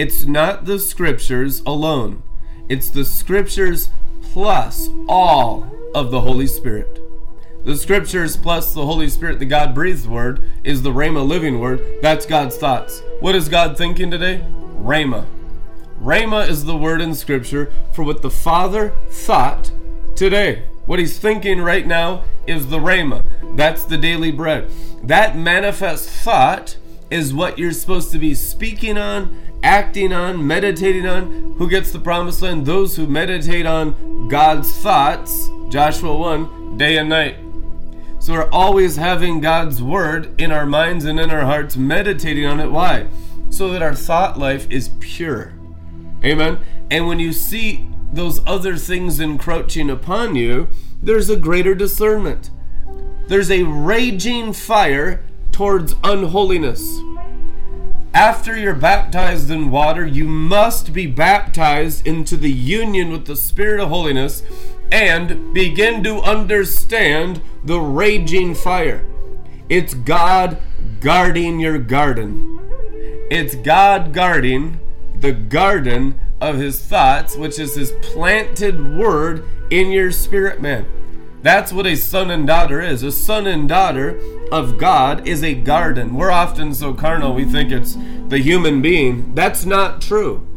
[0.02, 2.24] It's not the scriptures alone,
[2.68, 3.90] it's the scriptures
[4.24, 7.00] plus all of the Holy Spirit.
[7.66, 11.86] The scriptures plus the Holy Spirit, the God breathed word, is the Rhema living word.
[12.02, 13.04] That's God's thoughts.
[13.20, 14.44] What is God thinking today?
[14.80, 15.28] Rhema.
[16.02, 19.72] Rhema is the word in scripture for what the Father thought
[20.16, 20.64] today.
[20.88, 23.24] What he's thinking right now is the Rhema.
[23.56, 24.72] That's the daily bread.
[25.04, 26.78] That manifest thought
[27.12, 31.56] is what you're supposed to be speaking on, acting on, meditating on.
[31.58, 32.66] Who gets the promised land?
[32.66, 35.50] Those who meditate on God's thoughts.
[35.70, 37.38] Joshua 1, day and night.
[38.20, 42.60] So we're always having God's word in our minds and in our hearts, meditating on
[42.60, 42.72] it.
[42.72, 43.08] Why?
[43.50, 45.54] So that our thought life is pure.
[46.24, 46.60] Amen.
[46.90, 50.68] And when you see those other things encroaching upon you,
[51.02, 52.52] there's a greater discernment.
[53.28, 57.00] There's a raging fire towards unholiness.
[58.14, 63.80] After you're baptized in water, you must be baptized into the union with the Spirit
[63.80, 64.44] of holiness
[64.92, 69.06] and begin to understand the raging fire.
[69.70, 70.58] It's God
[71.00, 72.60] guarding your garden.
[73.32, 74.80] It's God guarding
[75.16, 80.86] the garden of his thoughts, which is his planted word in your spirit man.
[81.42, 83.02] That's what a son and daughter is.
[83.04, 84.20] A son and daughter
[84.52, 86.16] of God is a garden.
[86.16, 89.34] We're often so carnal, we think it's the human being.
[89.34, 90.48] That's not true.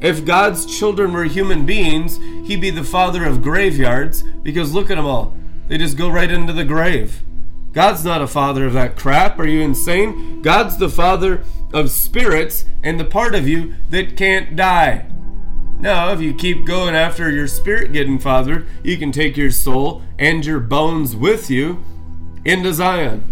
[0.00, 2.16] If God's children were human beings,
[2.48, 5.36] he'd be the father of graveyards because look at them all.
[5.68, 7.22] They just go right into the grave.
[7.72, 9.38] God's not a father of that crap.
[9.38, 10.42] Are you insane?
[10.42, 15.06] God's the father of spirits and the part of you that can't die.
[15.82, 20.00] Now, if you keep going after your spirit getting fathered, you can take your soul
[20.16, 21.82] and your bones with you
[22.44, 23.24] into Zion.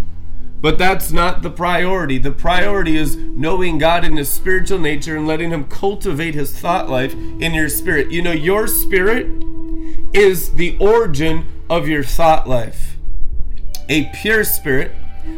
[0.61, 2.19] But that's not the priority.
[2.19, 6.91] The priority is knowing God in His spiritual nature and letting Him cultivate His thought
[6.91, 8.11] life in your spirit.
[8.11, 9.29] You know, your spirit
[10.13, 12.97] is the origin of your thought life.
[13.89, 14.91] A pure spirit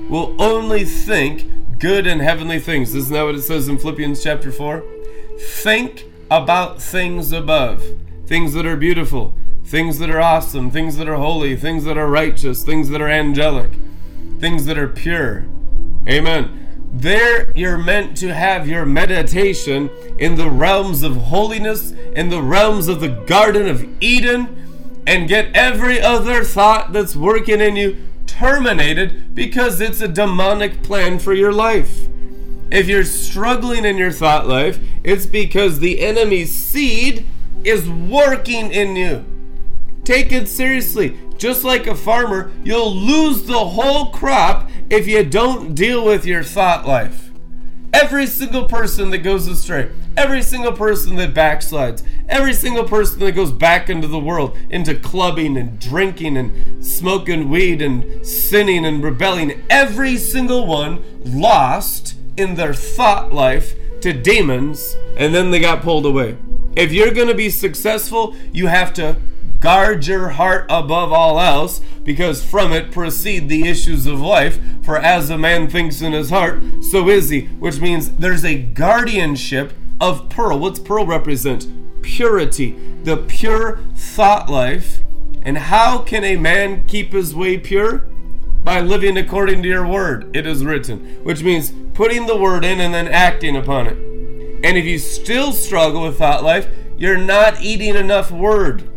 [0.08, 2.94] will only think good and heavenly things.
[2.94, 4.82] Isn't that what it says in Philippians chapter 4?
[5.38, 7.84] Think about things above,
[8.24, 12.08] things that are beautiful, things that are awesome, things that are holy, things that are
[12.08, 13.70] righteous, things that are angelic,
[14.38, 15.44] things that are pure.
[16.08, 16.88] Amen.
[16.90, 22.88] There you're meant to have your meditation in the realms of holiness, in the realms
[22.88, 29.34] of the Garden of Eden, and get every other thought that's working in you terminated
[29.34, 32.08] because it's a demonic plan for your life.
[32.72, 37.26] If you're struggling in your thought life, it's because the enemy's seed
[37.64, 39.26] is working in you.
[40.04, 41.18] Take it seriously.
[41.36, 46.42] Just like a farmer, you'll lose the whole crop if you don't deal with your
[46.42, 47.30] thought life.
[47.92, 53.32] Every single person that goes astray, every single person that backslides, every single person that
[53.32, 59.04] goes back into the world, into clubbing and drinking and smoking weed and sinning and
[59.04, 65.82] rebelling, every single one lost in their thought life to demons and then they got
[65.82, 66.36] pulled away.
[66.74, 69.16] If you're going to be successful, you have to
[69.60, 74.58] guard your heart above all else because from it proceed the issues of life.
[74.82, 78.60] For as a man thinks in his heart so is he which means there's a
[78.60, 80.58] guardianship of pearl.
[80.58, 81.66] What's pearl represent?
[82.02, 85.00] Purity the pure thought life.
[85.42, 88.06] And how can a man keep his way pure
[88.64, 92.80] by living according to your word it is written which means putting the word in
[92.80, 94.12] and then acting upon it
[94.64, 98.88] And if you still struggle with thought life, you're not eating enough word.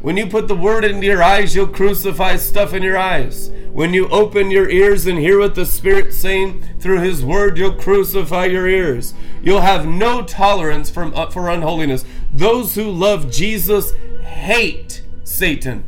[0.00, 3.50] When you put the word into your eyes, you'll crucify stuff in your eyes.
[3.70, 7.74] When you open your ears and hear what the Spirit's saying through His word, you'll
[7.74, 9.12] crucify your ears.
[9.42, 12.04] You'll have no tolerance from, uh, for unholiness.
[12.32, 13.92] Those who love Jesus
[14.22, 15.84] hate Satan.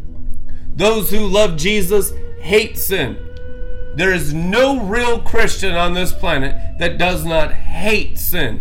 [0.75, 2.13] Those who love Jesus
[2.47, 3.19] hate sin.
[3.97, 8.61] There is no real Christian on this planet that does not hate sin.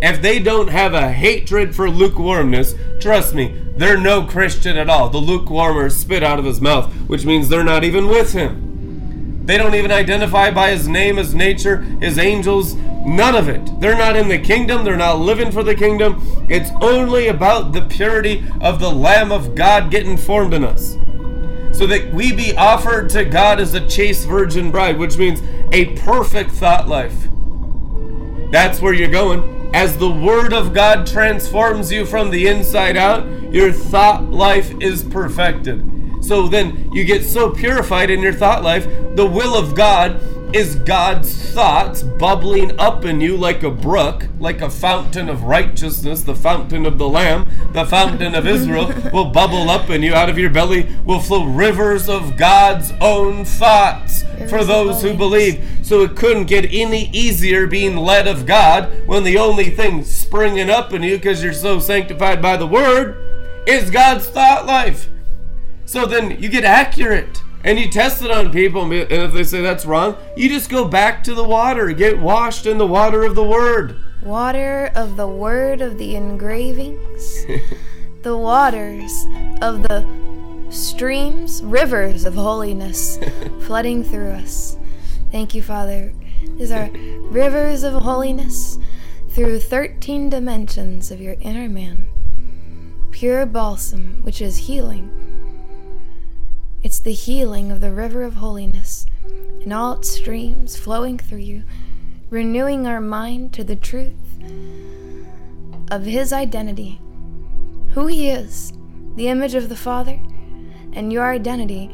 [0.00, 5.10] If they don't have a hatred for lukewarmness, trust me, they're no Christian at all.
[5.10, 9.44] The lukewarmer spit out of his mouth, which means they're not even with him.
[9.44, 13.78] They don't even identify by his name, his nature, his angels, none of it.
[13.78, 16.46] They're not in the kingdom, they're not living for the kingdom.
[16.48, 20.96] It's only about the purity of the Lamb of God getting formed in us
[21.78, 25.96] so that we be offered to God as a chaste virgin bride, which means a
[25.98, 27.28] perfect thought life.
[28.50, 29.70] That's where you're going.
[29.72, 35.04] As the Word of God transforms you from the inside out, your thought life is
[35.04, 35.97] perfected.
[36.20, 40.20] So then you get so purified in your thought life, the will of God
[40.54, 46.22] is God's thoughts bubbling up in you like a brook, like a fountain of righteousness,
[46.22, 50.14] the fountain of the Lamb, the fountain of Israel will bubble up in you.
[50.14, 55.62] Out of your belly will flow rivers of God's own thoughts for those who believe.
[55.82, 60.70] So it couldn't get any easier being led of God when the only thing springing
[60.70, 63.16] up in you, because you're so sanctified by the Word,
[63.66, 65.10] is God's thought life.
[65.88, 69.62] So then you get accurate and you test it on people, and if they say
[69.62, 73.34] that's wrong, you just go back to the water, get washed in the water of
[73.34, 73.96] the Word.
[74.22, 77.46] Water of the word of the engravings,
[78.22, 79.10] the waters
[79.62, 80.06] of the
[80.68, 83.18] streams, rivers of holiness
[83.62, 84.76] flooding through us.
[85.32, 86.12] Thank you, Father.
[86.58, 86.90] These are
[87.30, 88.78] rivers of holiness
[89.30, 92.10] through 13 dimensions of your inner man.
[93.10, 95.37] Pure balsam, which is healing.
[96.80, 99.04] It's the healing of the river of holiness
[99.60, 101.64] in all its streams flowing through you,
[102.30, 104.14] renewing our mind to the truth
[105.90, 107.00] of His identity,
[107.90, 108.72] who He is,
[109.16, 110.20] the image of the Father,
[110.92, 111.90] and your identity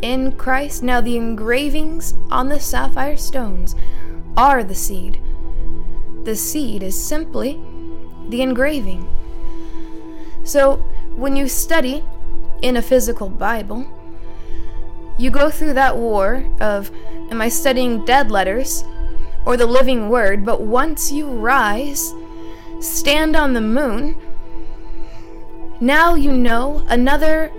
[0.00, 0.82] in Christ.
[0.82, 3.76] Now, the engravings on the sapphire stones
[4.38, 5.20] are the seed.
[6.24, 7.60] The seed is simply
[8.30, 9.06] the engraving.
[10.44, 10.76] So,
[11.16, 12.02] when you study
[12.62, 13.86] in a physical Bible,
[15.18, 16.90] you go through that war of
[17.30, 18.84] am I studying dead letters
[19.44, 22.12] or the living word, but once you rise,
[22.80, 24.16] stand on the moon,
[25.80, 27.50] now you know another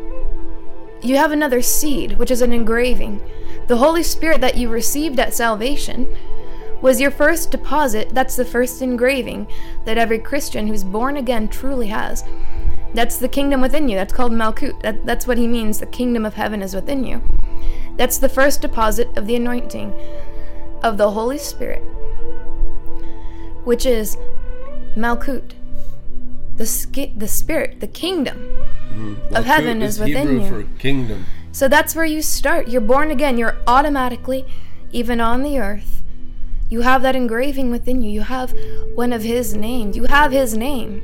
[1.01, 3.21] you have another seed, which is an engraving.
[3.67, 6.07] The Holy Spirit that you received at salvation
[6.81, 8.09] was your first deposit.
[8.13, 9.47] That's the first engraving
[9.85, 12.23] that every Christian who's born again truly has.
[12.93, 13.95] That's the kingdom within you.
[13.95, 14.81] That's called Malkut.
[14.81, 15.79] That, that's what he means.
[15.79, 17.21] The kingdom of heaven is within you.
[17.97, 19.93] That's the first deposit of the anointing
[20.83, 21.81] of the Holy Spirit,
[23.63, 24.17] which is
[24.95, 25.53] Malkut.
[26.55, 28.55] The, the spirit, the kingdom
[29.31, 30.69] of heaven is within Hebrew you.
[30.77, 31.25] kingdom.
[31.51, 32.67] So that's where you start.
[32.67, 33.39] You're born again.
[33.39, 34.45] You're automatically,
[34.91, 36.03] even on the earth,
[36.69, 38.09] you have that engraving within you.
[38.11, 38.53] You have
[38.93, 39.95] one of His names.
[39.95, 41.03] You have His name.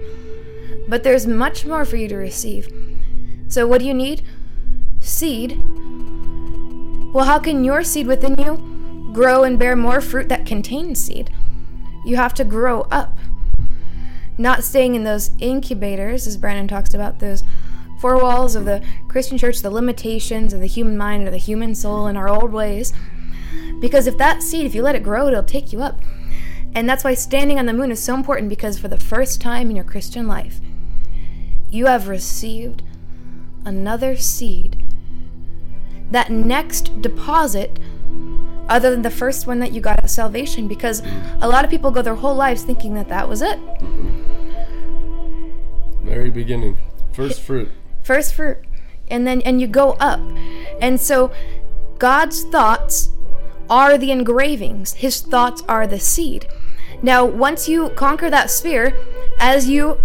[0.89, 2.67] But there's much more for you to receive.
[3.47, 4.23] So, what do you need?
[4.99, 5.63] Seed.
[7.13, 11.31] Well, how can your seed within you grow and bear more fruit that contains seed?
[12.05, 13.17] You have to grow up.
[14.37, 17.43] Not staying in those incubators, as Brandon talks about, those
[17.99, 21.75] four walls of the Christian church, the limitations of the human mind or the human
[21.75, 22.93] soul and our old ways.
[23.79, 25.99] Because if that seed, if you let it grow, it'll take you up.
[26.73, 29.69] And that's why standing on the moon is so important because for the first time
[29.69, 30.61] in your Christian life,
[31.71, 32.83] you have received
[33.65, 34.83] another seed.
[36.11, 37.79] That next deposit,
[38.67, 41.01] other than the first one that you got at salvation, because
[41.41, 43.59] a lot of people go their whole lives thinking that that was it.
[46.03, 46.77] Very beginning.
[47.13, 47.69] First fruit.
[48.03, 48.57] first fruit
[49.09, 50.19] and then and you go up
[50.81, 51.31] and so
[51.97, 53.09] god's thoughts
[53.69, 56.47] are the engravings his thoughts are the seed
[57.01, 58.95] now once you conquer that sphere
[59.39, 60.01] as you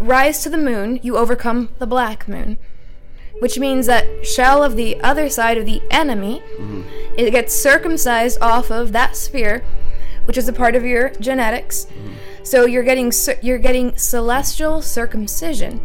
[0.00, 2.58] rise to the moon you overcome the black moon.
[3.40, 6.82] Which means that shell of the other side of the enemy mm-hmm.
[7.18, 9.62] it gets circumcised off of that sphere
[10.26, 11.86] which is a part of your genetics.
[11.86, 12.12] Mm-hmm.
[12.42, 15.80] So you're getting you're getting celestial circumcision.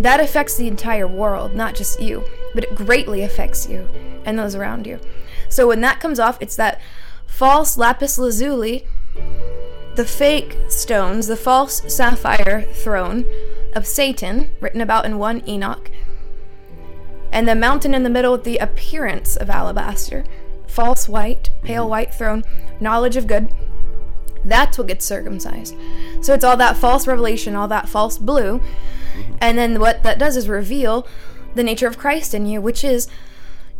[0.00, 2.24] That affects the entire world, not just you,
[2.54, 3.88] but it greatly affects you
[4.24, 4.98] and those around you.
[5.48, 6.80] So when that comes off, it's that
[7.26, 8.86] false lapis lazuli,
[10.00, 13.22] the fake stones, the false sapphire throne
[13.74, 15.90] of Satan, written about in 1 Enoch,
[17.30, 20.24] and the mountain in the middle with the appearance of alabaster,
[20.66, 21.90] false white, pale mm-hmm.
[21.90, 22.44] white throne,
[22.80, 23.52] knowledge of good.
[24.42, 25.76] That's what gets circumcised.
[26.22, 28.60] So it's all that false revelation, all that false blue.
[28.60, 29.34] Mm-hmm.
[29.42, 31.06] And then what that does is reveal
[31.54, 33.06] the nature of Christ in you, which is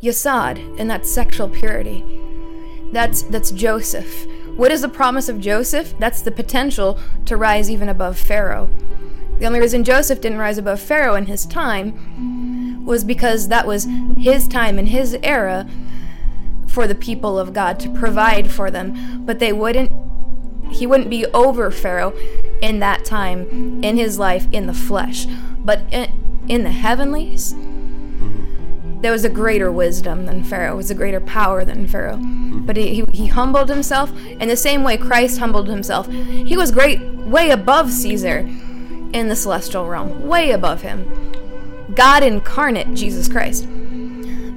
[0.03, 2.05] Yesod, and that's sexual purity.
[2.93, 4.27] That's that's Joseph.
[4.57, 5.95] What is the promise of Joseph?
[5.99, 8.71] That's the potential to rise even above Pharaoh.
[9.39, 13.87] The only reason Joseph didn't rise above Pharaoh in his time was because that was
[14.19, 15.67] his time and his era
[16.67, 19.93] for the people of God to provide for them, but they wouldn't
[20.71, 22.13] he wouldn't be over Pharaoh
[22.63, 25.27] in that time in his life in the flesh.
[25.59, 27.55] But in, in the heavenlies,
[29.01, 32.17] there was a greater wisdom than Pharaoh, was a greater power than Pharaoh.
[32.17, 32.67] Mm-hmm.
[32.67, 36.09] But he, he, he humbled himself in the same way Christ humbled himself.
[36.09, 38.39] He was great, way above Caesar
[39.13, 41.33] in the celestial realm, way above him.
[41.95, 43.67] God incarnate, Jesus Christ.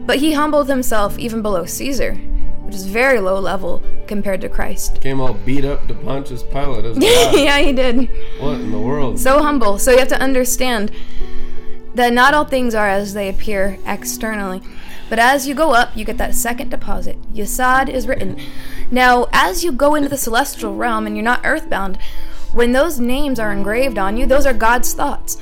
[0.06, 2.16] But he humbled himself even below Caesar,
[2.64, 5.02] which is very low level compared to Christ.
[5.02, 8.10] Came all beat up to Pontius Pilate yeah, he did.
[8.40, 9.18] What in the world?
[9.20, 9.80] So humble.
[9.80, 10.92] So you have to understand
[11.96, 14.62] that not all things are as they appear externally.
[15.10, 17.22] But as you go up, you get that second deposit.
[17.34, 18.40] Yesod is written.
[18.90, 21.98] Now, as you go into the celestial realm and you're not earthbound,
[22.52, 25.38] when those names are engraved on you, those are God's thoughts.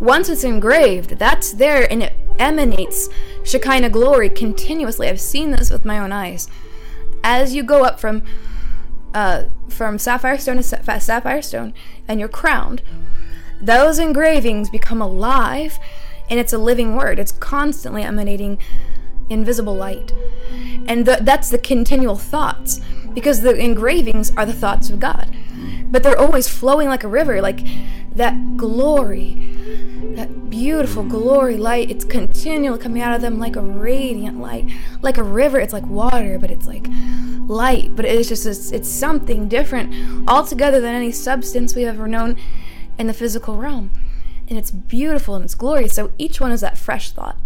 [0.00, 3.08] Once it's engraved, that's there and it emanates
[3.44, 5.08] Shekinah glory continuously.
[5.08, 6.48] I've seen this with my own eyes.
[7.24, 8.22] As you go up from
[9.14, 11.74] uh, from sapphire stone to sa- sapphire stone,
[12.08, 12.82] and you're crowned,
[13.62, 15.78] those engravings become alive,
[16.28, 17.18] and it's a living word.
[17.18, 18.58] It's constantly emanating
[19.30, 20.12] invisible light,
[20.86, 22.80] and the, that's the continual thoughts,
[23.14, 25.34] because the engravings are the thoughts of God,
[25.90, 27.60] but they're always flowing like a river, like
[28.14, 29.52] that glory
[30.16, 31.90] that beautiful glory light.
[31.90, 35.58] It's continually coming out of them like a radiant light like a river.
[35.58, 36.86] It's like water but it's like
[37.46, 37.94] light.
[37.96, 42.36] But it's just it's, it's something different altogether than any substance we have ever known
[42.98, 43.90] in the physical realm.
[44.48, 45.94] And it's beautiful and it's glorious.
[45.94, 47.36] So each one is that fresh thought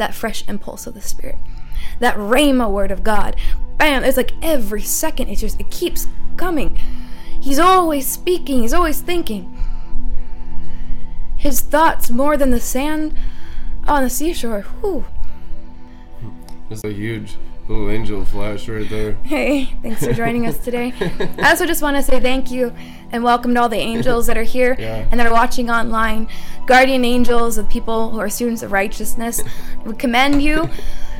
[0.00, 1.38] that fresh impulse of the spirit.
[2.00, 3.36] That rhema word of god.
[3.78, 6.76] Bam it's like every second it's just it keeps coming.
[7.40, 9.56] He's always speaking he's always thinking.
[11.36, 13.16] His thoughts more than the sand
[13.86, 14.62] on the seashore.
[14.80, 15.04] Whew.
[16.68, 17.36] It's a huge
[17.70, 19.12] little angel flash right there.
[19.22, 20.92] Hey, thanks for joining us today.
[21.38, 22.74] I also just want to say thank you
[23.12, 25.06] and welcome to all the angels that are here Yeah.
[25.10, 26.28] and that are watching online.
[26.66, 29.40] Guardian angels of people who are students of righteousness.
[29.84, 30.68] We commend you.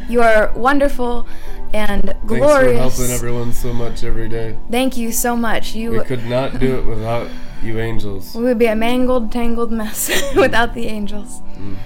[0.08, 1.26] You are wonderful
[1.72, 2.78] and glorious.
[2.78, 4.56] Thanks for helping everyone so much every day.
[4.70, 5.74] Thank you so much.
[5.76, 7.28] You We could not do it without
[7.62, 8.34] you angels.
[8.34, 11.42] We would be a mangled, tangled mess without the angels.
[11.56, 11.76] Mm.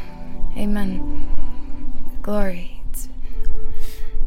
[0.56, 1.28] Amen.
[2.22, 2.73] Glory.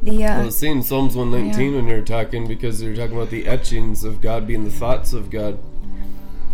[0.08, 4.22] The uh, Well, Psalms 119 when you're talking because you're talking about the etchings of
[4.22, 5.60] God being the thoughts of God.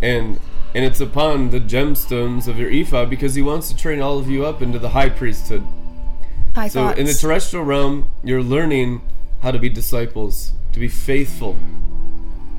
[0.02, 0.40] And
[0.74, 4.28] and it's upon the gemstones of your ephod because he wants to train all of
[4.28, 5.64] you up into the high priesthood.
[6.56, 7.00] high So thoughts.
[7.00, 9.02] in the terrestrial realm, you're learning
[9.44, 11.56] how to be disciples, to be faithful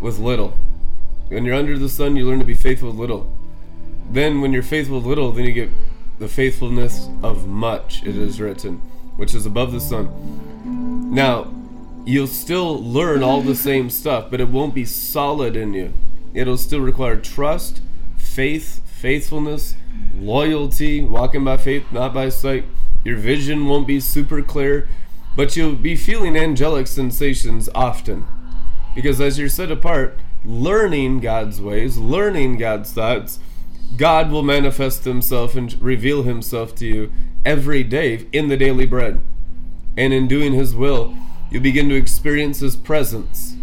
[0.00, 0.56] with little.
[1.26, 3.36] When you're under the sun, you learn to be faithful with little.
[4.08, 5.70] Then, when you're faithful with little, then you get
[6.20, 8.76] the faithfulness of much, it is written,
[9.16, 10.53] which is above the sun.
[11.14, 11.46] Now,
[12.04, 15.92] you'll still learn all the same stuff, but it won't be solid in you.
[16.34, 17.80] It'll still require trust,
[18.16, 19.76] faith, faithfulness,
[20.16, 22.64] loyalty, walking by faith, not by sight.
[23.04, 24.88] Your vision won't be super clear,
[25.36, 28.26] but you'll be feeling angelic sensations often.
[28.96, 33.38] Because as you're set apart, learning God's ways, learning God's thoughts,
[33.96, 37.12] God will manifest Himself and reveal Himself to you
[37.44, 39.20] every day in the daily bread.
[39.96, 41.14] And in doing His will,
[41.50, 43.56] you begin to experience His presence.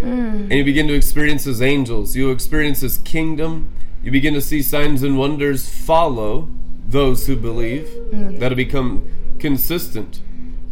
[0.00, 0.42] Mm.
[0.42, 2.16] And you begin to experience His angels.
[2.16, 3.70] You experience His kingdom.
[4.02, 6.48] You begin to see signs and wonders follow
[6.88, 7.86] those who believe.
[8.12, 8.38] Mm.
[8.38, 10.20] That'll become consistent.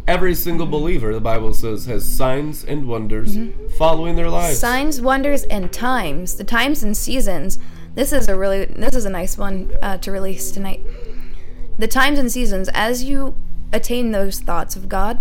[0.07, 3.67] Every single believer, the Bible says, has signs and wonders mm-hmm.
[3.69, 4.59] following their lives.
[4.59, 6.35] signs, wonders, and times.
[6.35, 7.57] The times and seasons.
[7.95, 10.85] This is a really this is a nice one uh, to release tonight.
[11.79, 13.35] The times and seasons as you
[13.75, 15.19] attain those thoughts of God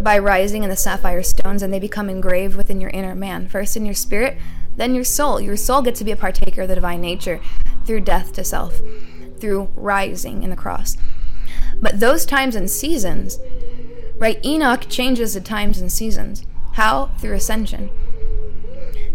[0.00, 3.48] by rising in the sapphire stones and they become engraved within your inner man.
[3.48, 4.38] First in your spirit,
[4.76, 5.40] then your soul.
[5.40, 7.40] Your soul gets to be a partaker of the divine nature
[7.84, 8.80] through death to self,
[9.40, 10.96] through rising in the cross.
[11.80, 13.38] But those times and seasons,
[14.18, 14.44] right?
[14.44, 16.44] Enoch changes the times and seasons.
[16.74, 17.06] How?
[17.18, 17.90] Through ascension.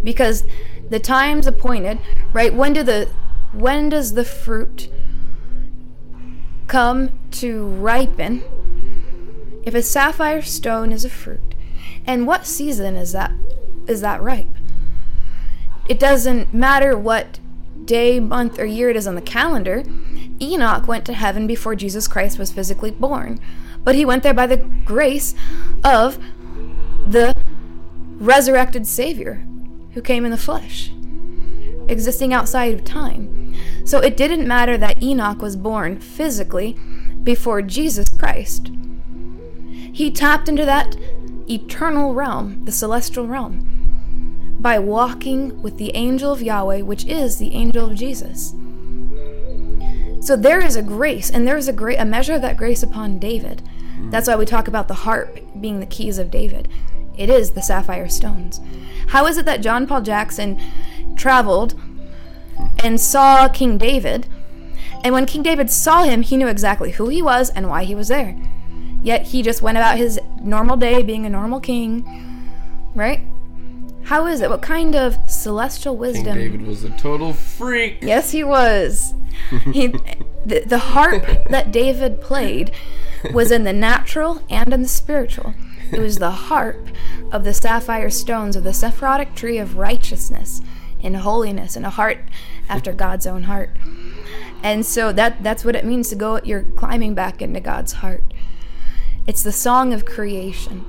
[0.03, 0.43] because
[0.89, 1.99] the time's appointed,
[2.33, 2.53] right?
[2.53, 3.09] When do the
[3.53, 4.89] when does the fruit
[6.73, 8.43] come to ripen?
[9.63, 11.53] If a sapphire stone is a fruit,
[12.07, 13.31] and what season is that
[13.87, 14.47] is that ripe?
[15.87, 17.39] It doesn't matter what
[17.85, 19.83] day, month, or year it is on the calendar.
[20.41, 23.39] Enoch went to heaven before Jesus Christ was physically born,
[23.83, 25.35] but he went there by the grace
[25.83, 26.17] of
[27.05, 27.35] the
[28.17, 29.45] resurrected Savior
[29.93, 30.91] who came in the flesh,
[31.87, 33.55] existing outside of time.
[33.85, 36.77] So it didn't matter that Enoch was born physically
[37.23, 38.71] before Jesus Christ.
[39.91, 40.95] He tapped into that
[41.49, 47.53] eternal realm, the celestial realm, by walking with the angel of Yahweh, which is the
[47.53, 48.53] angel of Jesus.
[50.25, 52.81] So there is a grace, and there is a great a measure of that grace
[52.81, 53.61] upon David.
[54.09, 56.69] That's why we talk about the harp being the keys of David.
[57.17, 58.61] It is the sapphire stones.
[59.07, 60.59] How is it that John Paul Jackson
[61.15, 61.79] traveled
[62.83, 64.27] and saw King David?
[65.03, 67.95] And when King David saw him, he knew exactly who he was and why he
[67.95, 68.35] was there.
[69.01, 72.51] Yet he just went about his normal day being a normal king,
[72.95, 73.21] right?
[74.03, 74.49] How is it?
[74.49, 76.37] What kind of celestial King wisdom?
[76.37, 77.99] David was a total freak.
[78.01, 79.13] Yes, he was.
[79.71, 79.87] he,
[80.45, 82.71] the, the harp that David played
[83.33, 85.53] was in the natural and in the spiritual.
[85.91, 86.89] It was the harp
[87.31, 90.61] of the sapphire stones of the Sephirotic tree of righteousness
[91.03, 92.19] and holiness and a heart
[92.69, 93.69] after God's own heart.
[94.63, 98.23] And so that that's what it means to go you're climbing back into God's heart.
[99.27, 100.85] It's the song of creation.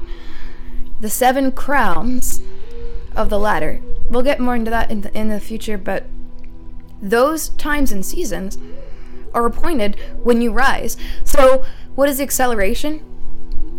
[1.00, 2.40] The seven crowns
[3.16, 3.80] of the ladder.
[4.08, 6.06] We'll get more into that in the, in the future, but
[7.00, 8.58] those times and seasons
[9.32, 10.96] are appointed when you rise.
[11.24, 13.04] So, what is the acceleration?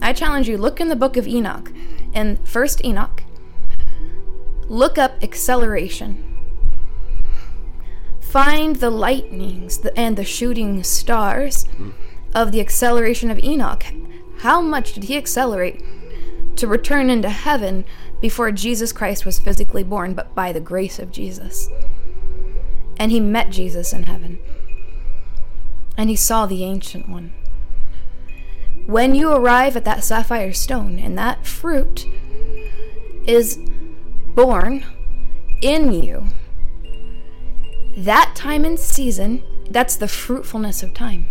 [0.02, 1.72] I challenge you look in the book of Enoch
[2.14, 3.24] and first Enoch.
[4.68, 6.24] Look up acceleration.
[8.20, 11.66] Find the lightnings and the shooting stars
[12.34, 13.86] of the acceleration of Enoch.
[14.40, 15.82] How much did he accelerate
[16.58, 17.86] to return into heaven
[18.20, 21.70] before Jesus Christ was physically born, but by the grace of Jesus?
[22.98, 24.40] And he met Jesus in heaven.
[25.98, 27.32] And he saw the Ancient One.
[28.86, 32.06] When you arrive at that sapphire stone and that fruit
[33.26, 33.60] is
[34.36, 34.86] born
[35.62, 36.28] in you,
[37.98, 41.28] that time and season, that's the fruitfulness of time.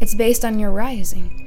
[0.00, 1.42] It's based on your rising.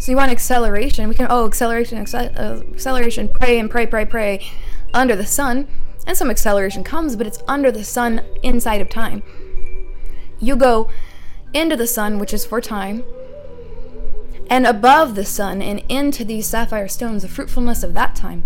[0.00, 1.08] So you want acceleration?
[1.08, 3.28] We can oh acceleration, acce- uh, acceleration.
[3.28, 4.50] Pray and pray, pray, pray
[4.94, 5.68] under the sun,
[6.06, 9.22] and some acceleration comes, but it's under the sun inside of time.
[10.40, 10.90] You go
[11.52, 13.04] into the sun, which is for time,
[14.50, 18.42] and above the sun and into these sapphire stones, the fruitfulness of that time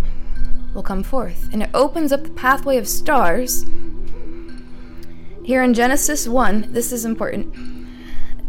[0.76, 3.64] will come forth, and it opens up the pathway of stars.
[5.42, 7.52] Here in Genesis 1, this is important.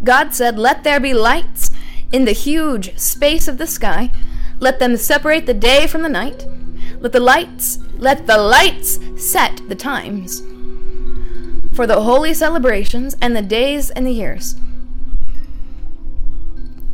[0.04, 1.72] God said, Let there be lights
[2.12, 4.12] in the huge space of the sky.
[4.60, 6.46] Let them separate the day from the night.
[7.00, 10.42] Let the lights, let the lights set the times
[11.74, 14.56] for the holy celebrations and the days and the years.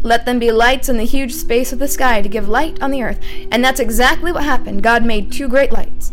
[0.03, 2.91] Let them be lights in the huge space of the sky to give light on
[2.91, 3.19] the earth.
[3.51, 4.83] And that's exactly what happened.
[4.83, 6.11] God made two great lights.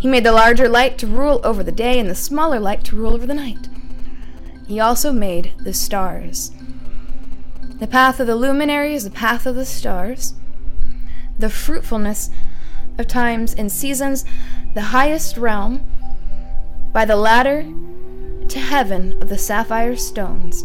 [0.00, 2.96] He made the larger light to rule over the day and the smaller light to
[2.96, 3.68] rule over the night.
[4.66, 6.52] He also made the stars.
[7.78, 10.34] The path of the luminaries, the path of the stars,
[11.38, 12.30] the fruitfulness
[12.96, 14.24] of times and seasons,
[14.74, 15.84] the highest realm,
[16.92, 17.62] by the ladder
[18.48, 20.64] to heaven of the sapphire stones,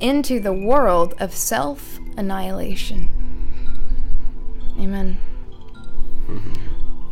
[0.00, 3.08] into the world of self annihilation.
[4.78, 5.18] Amen.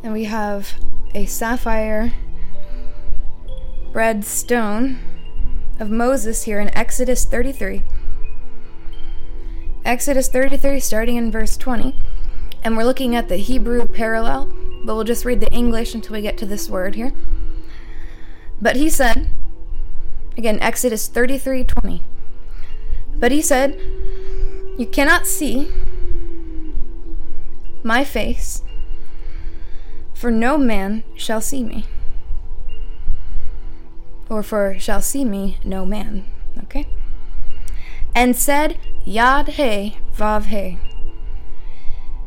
[0.03, 0.74] And we have
[1.14, 2.12] a sapphire
[3.93, 4.99] red stone
[5.78, 7.85] of Moses here in Exodus 33.
[9.85, 11.97] Exodus 33, starting in verse 20.
[12.64, 14.47] And we're looking at the Hebrew parallel,
[14.85, 17.12] but we'll just read the English until we get to this word here.
[18.61, 19.30] But he said,
[20.37, 22.03] again, Exodus 33, 20.
[23.14, 23.78] But he said,
[24.78, 25.70] You cannot see
[27.82, 28.62] my face,
[30.14, 31.86] for no man shall see me.
[34.28, 36.24] Or for shall see me no man.
[36.64, 36.86] Okay?
[38.14, 40.78] And said, Yad He Vav He.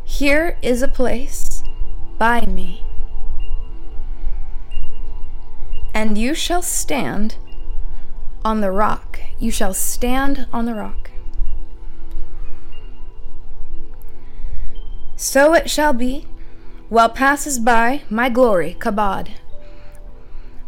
[0.03, 1.63] Here is a place
[2.17, 2.83] by me.
[5.93, 7.37] And you shall stand
[8.45, 9.19] on the rock.
[9.39, 11.09] You shall stand on the rock.
[15.17, 16.27] So it shall be
[16.87, 19.29] while passes by my glory, kabod.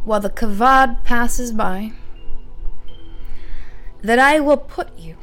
[0.03, 1.91] While the kavod passes by,
[4.01, 5.15] that I will put you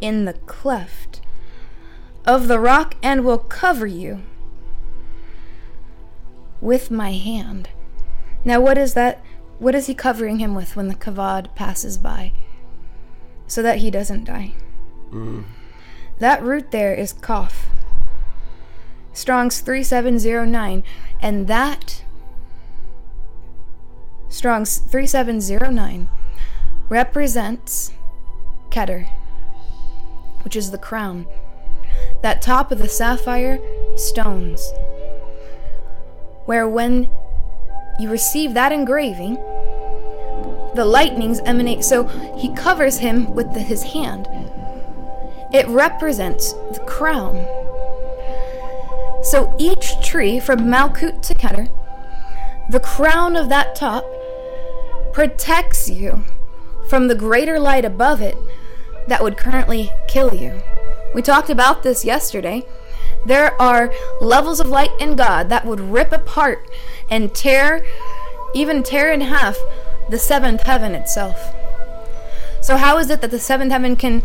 [0.00, 1.20] in the cleft
[2.26, 4.22] of the rock and will cover you
[6.60, 7.68] with my hand.
[8.44, 9.23] Now, what is that?
[9.58, 12.32] What is he covering him with when the kavod passes by?
[13.46, 14.54] So that he doesn't die.
[15.10, 15.44] Mm.
[16.18, 17.66] That root there is kaph.
[19.12, 20.82] Strong's 3709.
[21.20, 22.02] And that,
[24.28, 26.08] Strong's 3709,
[26.88, 27.92] represents
[28.70, 29.08] Keter,
[30.42, 31.26] which is the crown.
[32.22, 33.58] That top of the sapphire
[33.96, 34.72] stones.
[36.44, 37.08] Where when
[37.98, 39.36] you receive that engraving,
[40.74, 41.84] the lightnings emanate.
[41.84, 42.04] So
[42.36, 44.26] he covers him with the, his hand.
[45.52, 47.46] It represents the crown.
[49.22, 51.70] So each tree from Malkut to Keter,
[52.70, 54.04] the crown of that top
[55.12, 56.24] protects you
[56.88, 58.36] from the greater light above it
[59.06, 60.60] that would currently kill you.
[61.14, 62.66] We talked about this yesterday.
[63.24, 66.68] There are levels of light in God that would rip apart
[67.10, 67.84] and tear,
[68.54, 69.56] even tear in half,
[70.10, 71.54] the seventh heaven itself.
[72.60, 74.22] So, how is it that the seventh heaven can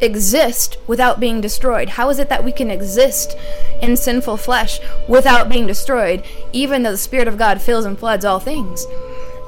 [0.00, 1.90] exist without being destroyed?
[1.90, 3.36] How is it that we can exist
[3.80, 8.24] in sinful flesh without being destroyed, even though the Spirit of God fills and floods
[8.24, 8.86] all things?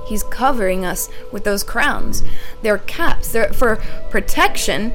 [0.07, 2.23] He's covering us with those crowns.
[2.63, 3.33] They're caps.
[3.33, 3.77] They're for
[4.11, 4.93] protection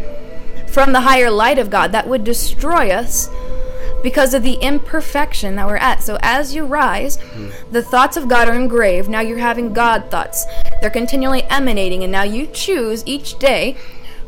[0.71, 3.29] from the higher light of God that would destroy us
[4.03, 6.01] because of the imperfection that we're at.
[6.01, 7.49] So as you rise, hmm.
[7.71, 9.09] the thoughts of God are engraved.
[9.09, 10.45] Now you're having God thoughts.
[10.79, 13.77] They're continually emanating, and now you choose each day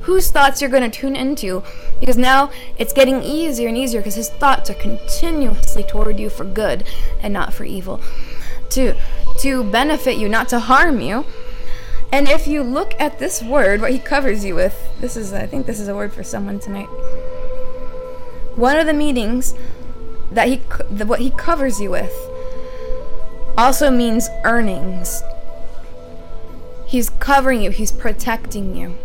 [0.01, 1.63] whose thoughts you're going to tune into
[1.99, 6.43] because now it's getting easier and easier because his thoughts are continuously toward you for
[6.43, 6.83] good
[7.21, 8.01] and not for evil.
[8.71, 8.95] To
[9.39, 11.25] to benefit you, not to harm you.
[12.13, 15.47] And if you look at this word, what he covers you with, this is, I
[15.47, 16.85] think this is a word for someone tonight.
[18.55, 19.55] One of the meanings
[20.31, 20.61] that he,
[20.91, 22.13] the, what he covers you with,
[23.57, 25.23] also means earnings.
[26.85, 28.95] He's covering you, he's protecting you.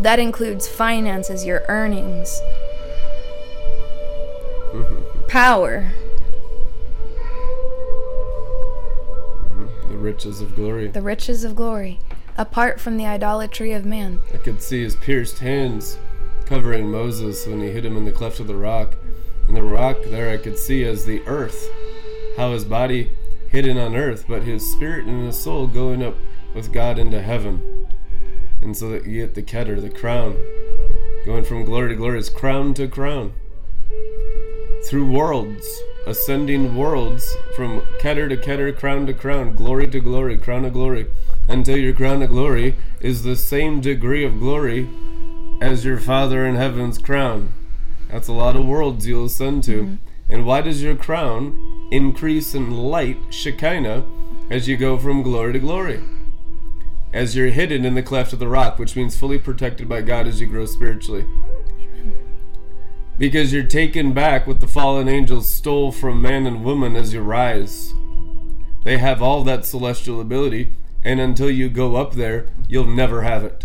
[0.00, 2.40] That includes finances, your earnings,
[4.72, 5.28] mm-hmm.
[5.28, 5.92] power,
[9.46, 9.92] mm-hmm.
[9.92, 10.88] The riches of glory.
[10.88, 12.00] the riches of glory,
[12.38, 14.20] apart from the idolatry of man.
[14.32, 15.98] I could see his pierced hands
[16.46, 18.94] covering Moses when he hit him in the cleft of the rock.
[19.48, 21.68] And the rock there I could see as the earth,
[22.36, 23.10] how his body
[23.48, 26.14] hidden on earth, but his spirit and his soul going up
[26.54, 27.86] with God into heaven.
[28.62, 30.36] And so that you get the keter, the crown,
[31.24, 33.32] going from glory to glory, it's crown to crown.
[34.86, 35.66] Through worlds,
[36.06, 41.06] ascending worlds, from keter to keter, crown to crown, glory to glory, crown to glory,
[41.48, 44.88] until your crown of glory is the same degree of glory
[45.60, 47.52] as your Father in heaven's crown.
[48.10, 49.82] That's a lot of worlds you'll ascend to.
[49.82, 49.94] Mm-hmm.
[50.30, 54.04] And why does your crown increase in light, Shekinah,
[54.50, 56.02] as you go from glory to glory?
[57.12, 60.26] As you're hidden in the cleft of the rock, which means fully protected by God
[60.26, 61.24] as you grow spiritually.
[63.16, 67.20] Because you're taken back what the fallen angels stole from man and woman as you
[67.20, 67.94] rise.
[68.84, 70.74] They have all that celestial ability,
[71.04, 73.64] and until you go up there, you'll never have it.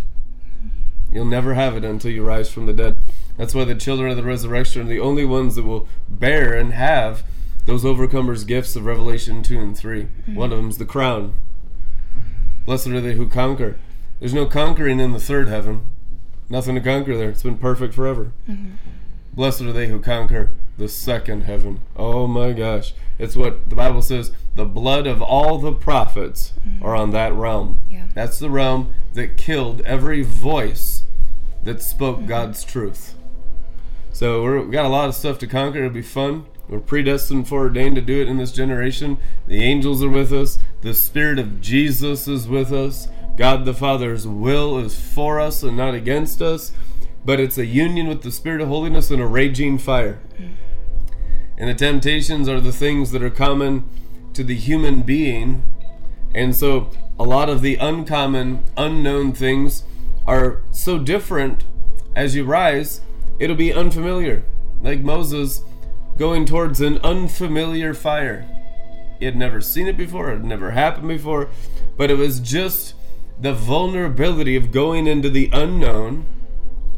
[1.12, 2.98] You'll never have it until you rise from the dead.
[3.38, 6.74] That's why the children of the resurrection are the only ones that will bear and
[6.74, 7.24] have
[7.66, 10.04] those overcomers' gifts of Revelation 2 and 3.
[10.04, 10.36] Mm-hmm.
[10.36, 11.34] One of them's the crown.
[12.66, 13.78] Blessed are they who conquer.
[14.20, 15.86] There's no conquering in the third heaven.
[16.50, 17.30] Nothing to conquer there.
[17.30, 18.32] It's been perfect forever.
[18.50, 18.76] Mm-hmm.
[19.34, 21.80] Blessed are they who conquer the second heaven.
[21.96, 22.94] Oh my gosh.
[23.18, 26.84] It's what the Bible says the blood of all the prophets mm-hmm.
[26.84, 27.80] are on that realm.
[27.90, 28.08] Yeah.
[28.14, 31.04] That's the realm that killed every voice
[31.64, 32.28] that spoke mm-hmm.
[32.28, 33.16] God's truth.
[34.12, 35.80] So we're, we got a lot of stuff to conquer.
[35.80, 36.46] It'll be fun.
[36.70, 39.18] We're predestined, foreordained to do it in this generation.
[39.48, 40.60] The angels are with us.
[40.82, 43.08] The Spirit of Jesus is with us.
[43.36, 46.72] God the Father's will is for us and not against us.
[47.26, 50.20] But it's a union with the Spirit of holiness and a raging fire.
[50.36, 50.54] Mm-hmm.
[51.58, 53.90] And the temptations are the things that are common
[54.34, 55.64] to the human being.
[56.34, 59.84] And so a lot of the uncommon, unknown things
[60.26, 61.64] are so different
[62.16, 63.02] as you rise,
[63.40, 64.44] it'll be unfamiliar.
[64.82, 65.64] Like Moses
[66.18, 68.48] going towards an unfamiliar fire.
[69.20, 71.50] He had never seen it before, it had never happened before,
[71.98, 72.96] but it was just
[73.40, 76.26] the vulnerability of going into the unknown.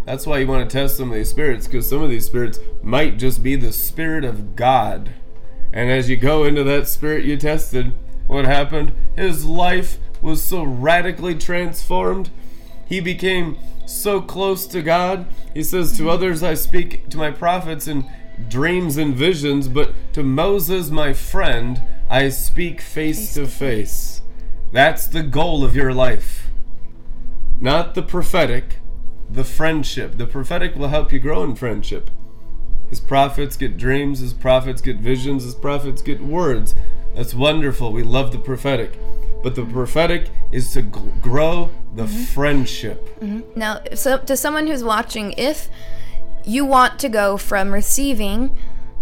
[0.05, 2.59] That's why you want to test some of these spirits, because some of these spirits
[2.83, 5.11] might just be the Spirit of God.
[5.75, 7.93] And as you go into that spirit you tested,
[8.27, 8.93] what happened?
[9.17, 12.29] His life was so radically transformed.
[12.85, 15.27] He became so close to God.
[15.53, 18.09] He says, To others I speak to my prophets in
[18.47, 24.21] dreams and visions, but to Moses, my friend, I speak face to face.
[24.71, 26.49] That's the goal of your life.
[27.59, 28.77] Not the prophetic,
[29.29, 30.17] the friendship.
[30.17, 32.09] The prophetic will help you grow in friendship.
[32.95, 36.75] His prophets get dreams, his prophets get visions, his prophets get words.
[37.13, 37.91] That's wonderful.
[37.91, 38.97] We love the prophetic.
[39.43, 42.23] But the prophetic is to g- grow the mm-hmm.
[42.23, 43.19] friendship.
[43.19, 43.59] Mm-hmm.
[43.59, 45.67] Now, so to someone who's watching, if
[46.45, 48.57] you want to go from receiving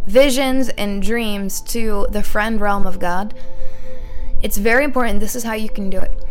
[0.08, 3.36] visions and dreams to the friend realm of God,
[4.42, 5.20] it's very important.
[5.20, 6.26] This is how you can do it.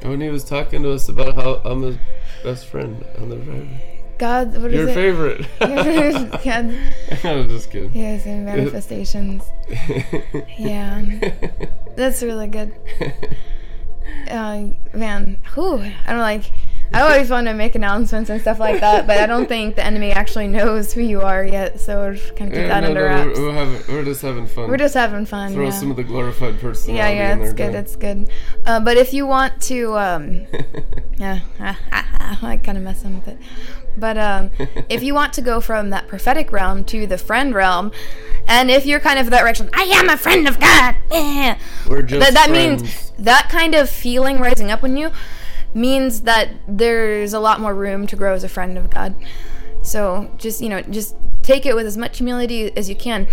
[0.00, 1.98] When he was talking to us about how I'm his
[2.42, 3.91] best friend on the Friday.
[4.22, 4.94] God, what is Your it?
[4.94, 5.46] favorite.
[5.58, 5.78] God,
[7.24, 7.90] I'm just kidding.
[7.92, 9.42] yes, and manifestations.
[10.58, 11.02] Yeah,
[11.96, 12.72] that's really good.
[14.30, 16.52] Uh, man, whew, I don't like.
[16.94, 19.84] I always want to make announcements and stuff like that, but I don't think the
[19.84, 21.80] enemy actually knows who you are yet.
[21.80, 23.38] So we're just gonna keep Yeah, that no, under no, wraps.
[23.40, 24.70] we're, we're, having, we're just having fun.
[24.70, 25.52] We're just having fun.
[25.52, 25.70] throw yeah.
[25.70, 27.44] some of the glorified yeah, personality yeah, there.
[27.44, 27.74] it's good.
[27.74, 28.30] It's good.
[28.66, 30.46] Uh, but if you want to, um,
[31.18, 33.38] yeah, I kind of messing with it.
[33.96, 34.50] But um,
[34.88, 37.92] if you want to go from that prophetic realm to the friend realm,
[38.46, 40.96] and if you're kind of that direction, I am a friend of God.
[41.10, 41.56] eh,
[41.88, 42.82] We're just that, that friends.
[42.82, 45.12] means that kind of feeling rising up in you
[45.74, 49.14] means that there's a lot more room to grow as a friend of God.
[49.82, 53.26] So just you know, just take it with as much humility as you can,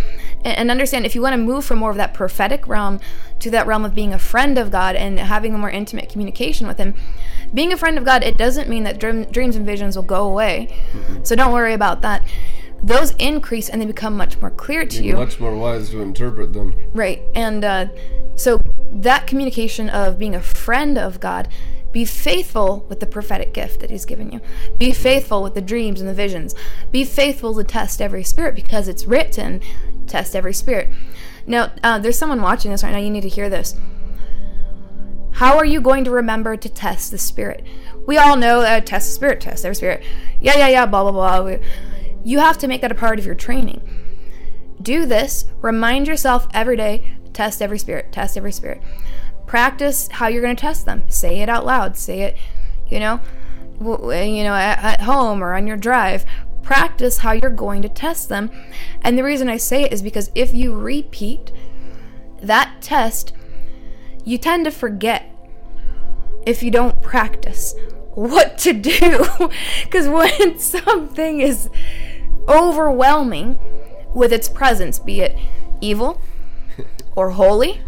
[0.44, 3.00] and, and understand if you want to move from more of that prophetic realm
[3.40, 6.68] to that realm of being a friend of God and having a more intimate communication
[6.68, 6.96] with Him.
[7.54, 10.28] Being a friend of God, it doesn't mean that dream, dreams and visions will go
[10.28, 10.76] away.
[11.24, 12.26] So don't worry about that.
[12.82, 15.16] Those increase and they become much more clear to you.
[15.16, 16.76] much more wise to interpret them.
[16.94, 17.22] Right.
[17.36, 17.88] And uh,
[18.36, 21.50] so that communication of being a friend of God,
[21.92, 24.42] be faithful with the prophetic gift that He's given you.
[24.78, 26.54] Be faithful with the dreams and the visions.
[26.92, 29.62] Be faithful to test every spirit because it's written,
[30.06, 30.90] test every spirit.
[31.48, 33.00] Now, uh, there's someone watching this right now.
[33.00, 33.76] You need to hear this.
[35.40, 37.66] How are you going to remember to test the spirit?
[38.06, 40.04] We all know uh, test the spirit, test every spirit.
[40.42, 41.56] Yeah, yeah, yeah, blah, blah, blah.
[42.26, 43.82] You have to make that a part of your training
[44.82, 45.46] do this.
[45.62, 48.82] Remind yourself every day, test every spirit, test every spirit.
[49.48, 51.10] Practice how you're going to test them.
[51.10, 51.96] Say it out loud.
[51.96, 52.38] Say it,
[52.90, 53.22] you know,
[53.80, 56.26] you know, at, at home or on your drive.
[56.64, 58.52] Practice how you're going to test them.
[59.04, 61.54] And the reason I say it is because if you repeat
[62.42, 63.32] that test,
[64.30, 65.26] you tend to forget
[66.46, 67.74] if you don't practice
[68.14, 69.26] what to do.
[69.84, 71.70] Because when something is
[72.48, 73.58] overwhelming
[74.14, 75.38] with its presence, be it
[75.82, 76.22] evil
[77.16, 77.82] or holy,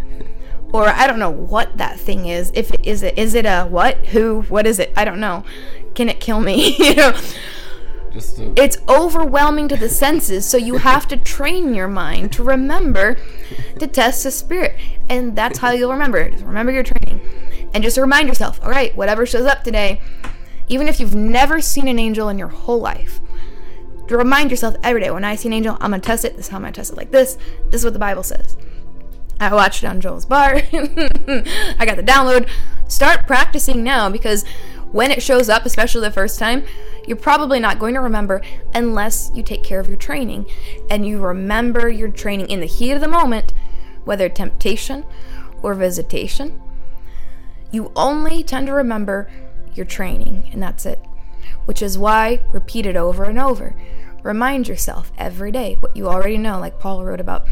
[0.73, 2.51] or I don't know what that thing is.
[2.55, 3.97] If it is it is it a what?
[4.07, 4.41] Who?
[4.43, 4.91] What is it?
[4.97, 5.43] I don't know.
[5.93, 6.75] Can it kill me?
[6.79, 7.15] you know,
[8.11, 12.43] Just to, it's overwhelming to the senses, so you have to train your mind to
[12.43, 13.17] remember
[13.79, 14.75] to test the spirit.
[15.09, 16.29] And that's how you'll remember.
[16.29, 17.21] Just remember your training.
[17.73, 20.01] And just remind yourself, all right, whatever shows up today,
[20.67, 23.21] even if you've never seen an angel in your whole life,
[24.07, 26.35] to remind yourself every day, when I see an angel, I'm gonna test it.
[26.35, 27.37] This is how I'm gonna test it like this.
[27.69, 28.57] This is what the Bible says.
[29.39, 30.55] I watched it on Joel's Bar.
[30.73, 32.49] I got the download.
[32.87, 34.43] Start practicing now because
[34.91, 36.63] when it shows up, especially the first time,
[37.07, 38.41] you're probably not going to remember
[38.73, 40.45] unless you take care of your training
[40.89, 43.53] and you remember your training in the heat of the moment,
[44.03, 45.05] whether temptation
[45.61, 46.61] or visitation.
[47.71, 49.29] You only tend to remember
[49.73, 50.99] your training, and that's it.
[51.65, 53.75] Which is why repeat it over and over.
[54.23, 57.47] Remind yourself every day what you already know, like Paul wrote about.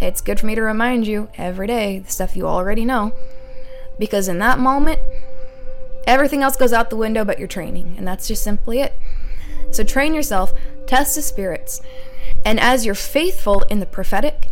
[0.00, 3.12] It's good for me to remind you every day the stuff you already know.
[3.98, 4.98] Because in that moment,
[6.06, 7.94] everything else goes out the window but your training.
[7.96, 8.98] And that's just simply it.
[9.70, 10.52] So train yourself,
[10.86, 11.80] test the spirits.
[12.44, 14.48] And as you're faithful in the prophetic,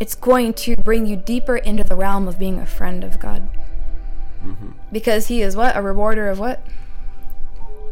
[0.00, 3.48] it's going to bring you deeper into the realm of being a friend of God.
[4.44, 4.70] Mm-hmm.
[4.92, 5.76] Because he is what?
[5.76, 6.64] A rewarder of what?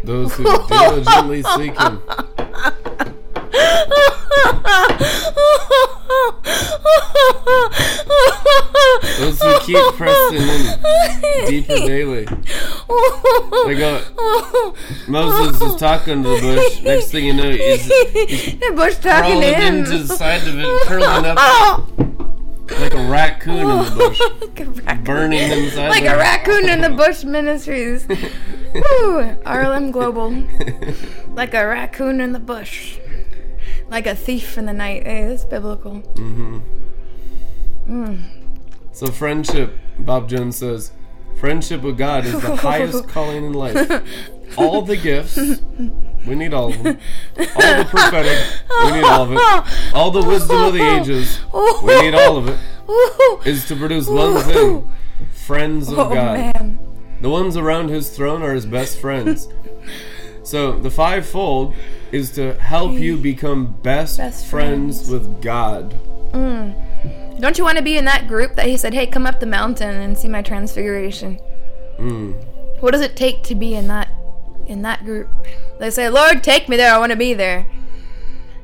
[0.04, 2.00] those who diligently seek him.
[9.18, 12.24] Those who keep pressing in deeper daily.
[12.24, 14.02] They go.
[15.08, 16.82] Moses is talking to the bush.
[16.82, 19.74] Next thing you know, he's the bush talking to him.
[19.76, 21.88] into the side of it, curling up
[22.80, 25.04] like a raccoon in the bush, like a raccoon.
[25.04, 25.88] burning inside.
[25.88, 28.06] Like the- a raccoon in the Bush Ministries.
[28.08, 30.30] Woo, RLM Global.
[31.34, 32.98] Like a raccoon in the bush.
[33.88, 35.04] Like a thief in the night.
[35.06, 36.02] Hey, that's biblical.
[36.16, 36.58] Mm-hmm.
[37.88, 38.22] Mm.
[38.96, 40.90] So friendship, Bob Jones says,
[41.38, 43.76] friendship with God is the highest calling in life.
[44.56, 45.36] All the gifts,
[46.26, 46.98] we need all of them.
[47.38, 48.38] All the prophetic,
[48.86, 49.94] we need all of it.
[49.94, 51.38] All the wisdom of the ages,
[51.82, 52.58] we need all of it.
[53.46, 54.90] Is to produce one thing:
[55.30, 56.38] friends of Oh God.
[56.38, 56.78] man.
[57.20, 59.46] The ones around his throne are his best friends.
[60.42, 61.74] So the fivefold
[62.12, 65.10] is to help you become best, Best friends friends.
[65.10, 66.00] with God.
[66.32, 66.74] Mm.
[67.38, 69.46] Don't you want to be in that group that he said, "Hey, come up the
[69.46, 71.38] mountain and see my transfiguration"?
[71.98, 72.34] Mm.
[72.80, 74.08] What does it take to be in that
[74.66, 75.28] in that group?
[75.78, 76.94] They say, "Lord, take me there.
[76.94, 77.66] I want to be there."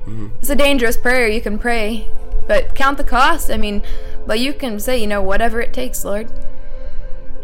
[0.02, 0.28] Mm-hmm.
[0.40, 1.28] It's a dangerous prayer.
[1.28, 2.08] You can pray,
[2.48, 3.50] but count the cost.
[3.50, 3.82] I mean,
[4.26, 6.30] but you can say, you know, whatever it takes, Lord.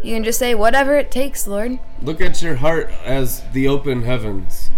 [0.02, 1.78] You can just say, whatever it takes, Lord.
[2.02, 4.70] Look at your heart as the open heavens.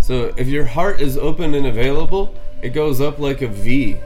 [0.00, 3.98] So if your heart is open and available, it goes up like a V.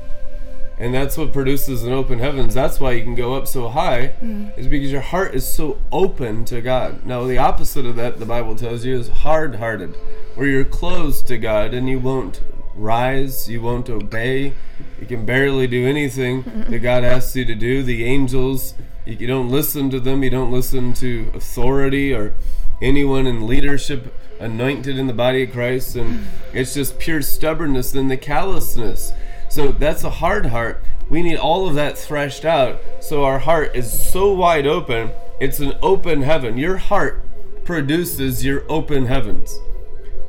[0.80, 2.54] And that's what produces an open heavens.
[2.54, 4.56] That's why you can go up so high, mm.
[4.58, 7.04] is because your heart is so open to God.
[7.04, 9.94] Now, the opposite of that, the Bible tells you, is hard hearted,
[10.36, 12.40] where you're closed to God and you won't
[12.74, 14.54] rise, you won't obey,
[14.98, 17.82] you can barely do anything that God asks you to do.
[17.82, 18.72] The angels,
[19.04, 22.34] you you don't listen to them, you don't listen to authority or
[22.80, 26.24] anyone in leadership anointed in the body of Christ, and mm.
[26.54, 29.12] it's just pure stubbornness and the callousness.
[29.50, 30.82] So that's a hard heart.
[31.10, 35.58] We need all of that threshed out so our heart is so wide open, it's
[35.58, 36.56] an open heaven.
[36.56, 37.24] Your heart
[37.64, 39.58] produces your open heavens.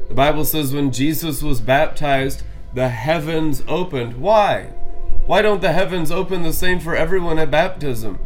[0.07, 2.43] The Bible says when Jesus was baptized,
[2.73, 4.17] the heavens opened.
[4.17, 4.73] Why?
[5.27, 8.17] Why don't the heavens open the same for everyone at baptism?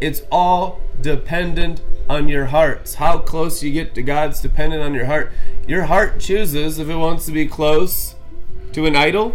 [0.00, 2.96] It's all dependent on your hearts.
[2.96, 5.32] How close you get to God's dependent on your heart.
[5.66, 8.14] Your heart chooses if it wants to be close
[8.72, 9.34] to an idol,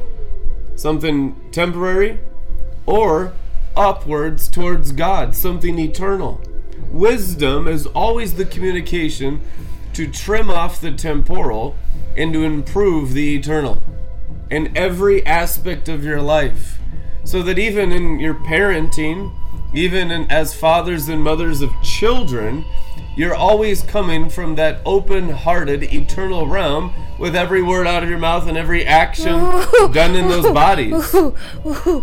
[0.80, 2.18] something temporary,
[2.86, 3.34] or
[3.76, 6.42] upwards towards God, something eternal.
[6.90, 9.42] Wisdom is always the communication
[9.92, 11.76] to trim off the temporal
[12.16, 13.82] and to improve the eternal
[14.50, 16.80] in every aspect of your life.
[17.26, 19.36] So that even in your parenting,
[19.74, 22.64] even in, as fathers and mothers of children,
[23.16, 28.20] you're always coming from that open hearted, eternal realm with every word out of your
[28.20, 29.34] mouth and every action
[29.92, 31.10] done in those bodies.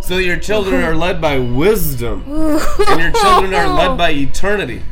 [0.04, 4.82] So your children are led by wisdom and your children are led by eternity.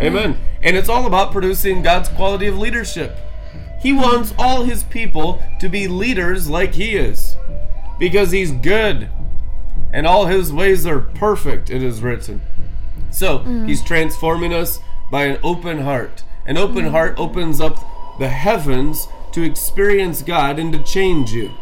[0.00, 0.38] Amen.
[0.62, 3.18] And it's all about producing God's quality of leadership.
[3.80, 7.36] He wants all his people to be leaders like he is
[7.98, 9.10] because he's good
[9.92, 12.40] and all his ways are perfect, it is written.
[13.10, 14.78] So he's transforming us
[15.12, 16.24] by an open heart.
[16.46, 16.90] An open hmm.
[16.90, 21.52] heart opens up the heavens to experience God and to change you.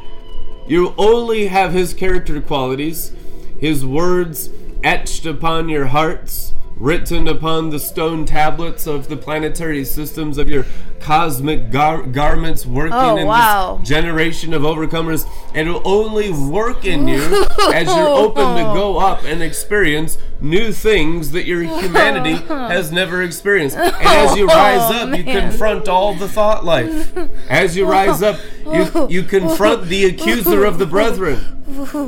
[0.69, 3.13] You only have his character qualities,
[3.59, 4.51] his words
[4.85, 10.65] etched upon your hearts, written upon the stone tablets of the planetary systems of your
[11.01, 13.79] cosmic gar- garments working Oh, in wow.
[13.81, 15.29] this generation of overcomers.
[15.55, 20.19] And it will only work in you as you're open to go up and experience
[20.41, 23.77] new things that your humanity has never experienced.
[23.77, 27.17] And as you oh, rise up, you confront all the thought life.
[27.49, 31.57] As you rise up, you, you confront the accuser of the brethren.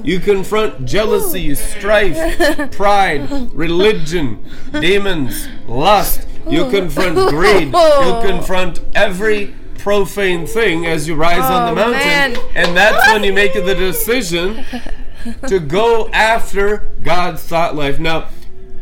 [0.05, 6.27] You confront jealousy, strife, pride, religion, demons, lust.
[6.49, 7.69] You confront greed.
[7.69, 8.23] You oh.
[8.27, 11.99] confront every profane thing as you rise on oh, the Oh, mountain.
[11.99, 12.37] man.
[12.55, 14.65] And that's when you make the decision
[15.49, 17.99] to go after God's thought life.
[17.99, 18.29] Now,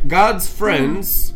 [0.06, 1.34] God's friends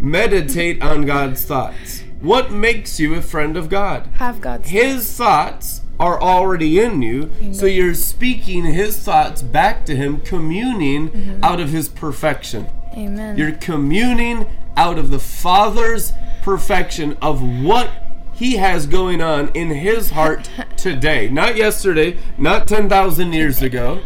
[0.00, 2.02] meditate on God's thoughts.
[2.20, 4.06] What makes you a friend of God?
[4.14, 9.96] Have God's His thoughts are already in you, so you're speaking His thoughts back to
[9.96, 11.44] Him, communing mm-hmm.
[11.44, 12.68] out of His perfection.
[12.94, 13.36] Amen.
[13.36, 14.46] You're communing
[14.78, 17.90] out of the Father's perfection of what
[18.32, 21.28] He has going on in His heart today.
[21.28, 24.00] Not yesterday, not 10,000 years ago.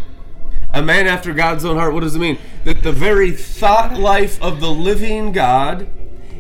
[0.71, 2.39] A man after God's own heart, what does it mean?
[2.65, 5.87] That the very thought life of the living God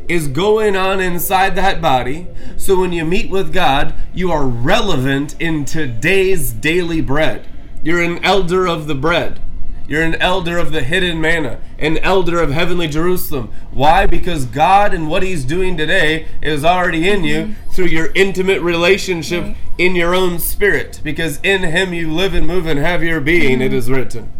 [0.08, 2.26] is going on inside that body.
[2.56, 7.46] So when you meet with God, you are relevant in today's daily bread.
[7.82, 9.40] You're an elder of the bread.
[9.86, 13.52] You're an elder of the hidden manna, an elder of heavenly Jerusalem.
[13.72, 14.06] Why?
[14.06, 17.70] Because God and what He's doing today is already in you mm-hmm.
[17.70, 19.74] through your intimate relationship mm-hmm.
[19.78, 21.00] in your own spirit.
[21.02, 23.74] Because in Him you live and move and have your being, it mm-hmm.
[23.74, 24.32] is written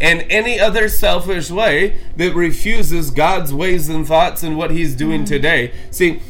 [0.00, 5.24] and any other selfish way that refuses God's ways and thoughts and what He's doing
[5.24, 5.72] today.
[5.90, 6.22] See,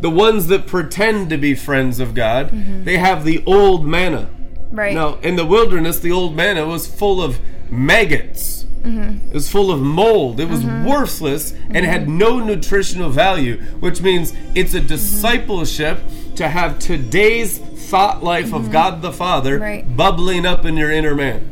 [0.00, 2.50] the ones that pretend to be friends of God,
[2.84, 4.28] they have the old manna.
[4.70, 4.94] right.
[4.94, 7.38] Now, in the wilderness, the old manna was full of
[7.70, 8.64] maggots.
[8.82, 9.28] Mm-hmm.
[9.28, 10.38] It was full of mold.
[10.40, 10.84] It was mm-hmm.
[10.84, 12.18] worthless and it had mm-hmm.
[12.18, 16.00] no nutritional value, which means it's a discipleship
[16.36, 19.96] to have today's thought life of God the Father Right.
[19.96, 21.50] bubbling up in your inner man.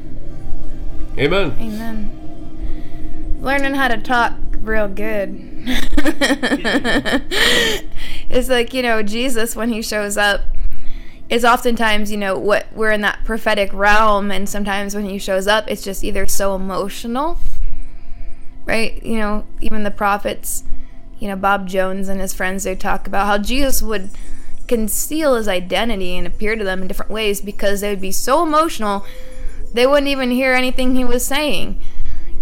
[1.19, 1.57] Amen.
[1.59, 3.39] Amen.
[3.41, 5.49] Learning how to talk real good.
[8.29, 10.43] it's like, you know, Jesus when he shows up
[11.33, 15.47] is oftentimes, you know, what we're in that prophetic realm and sometimes when he shows
[15.47, 17.39] up it's just either so emotional.
[18.65, 19.03] Right?
[19.03, 20.63] You know, even the prophets,
[21.19, 24.11] you know, Bob Jones and his friends they talk about how Jesus would
[24.69, 28.43] conceal his identity and appear to them in different ways because they would be so
[28.43, 29.05] emotional
[29.73, 31.81] they wouldn't even hear anything he was saying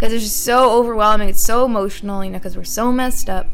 [0.01, 1.29] because it's just so overwhelming.
[1.29, 3.47] It's so emotional, you know, because we're so messed up,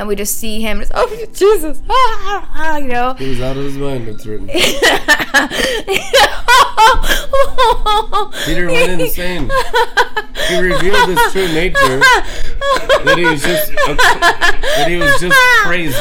[0.00, 0.80] and we just see him.
[0.80, 3.12] Just, oh Jesus, ah, ah, you know.
[3.14, 4.48] He was out of his mind, it's written.
[8.46, 9.48] Peter went insane.
[10.48, 12.00] He revealed his true nature
[13.04, 15.94] that he was just a, that he was just crazy.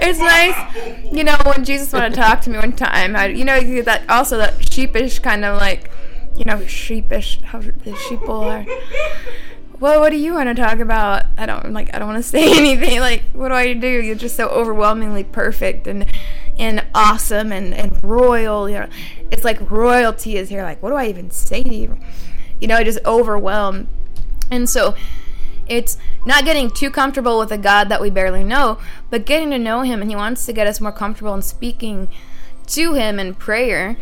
[0.00, 0.54] it's nice,
[1.10, 3.16] you know, when Jesus wanted to talk to me one time.
[3.16, 5.90] I, you know, you get that also that sheepish kind of like,
[6.36, 7.40] you know, sheepish.
[7.42, 8.66] How the sheeple are.
[9.82, 11.24] Well, what do you want to talk about?
[11.36, 11.92] I don't like.
[11.92, 13.00] I don't want to say anything.
[13.00, 13.88] Like, what do I do?
[13.88, 16.06] You're just so overwhelmingly perfect and
[16.56, 18.70] and awesome and and royal.
[18.70, 18.88] You know,
[19.32, 20.62] it's like royalty is here.
[20.62, 21.98] Like, what do I even say to you?
[22.60, 23.88] You know, I just overwhelmed.
[24.52, 24.94] And so,
[25.66, 25.96] it's
[26.26, 28.78] not getting too comfortable with a God that we barely know,
[29.10, 32.08] but getting to know Him, and He wants to get us more comfortable in speaking
[32.66, 33.96] to Him in prayer,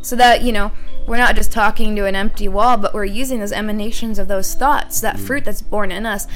[0.00, 0.72] so that you know
[1.06, 4.54] we're not just talking to an empty wall, but we're using those emanations of those
[4.54, 5.26] thoughts, that mm.
[5.26, 6.26] fruit that's born in us,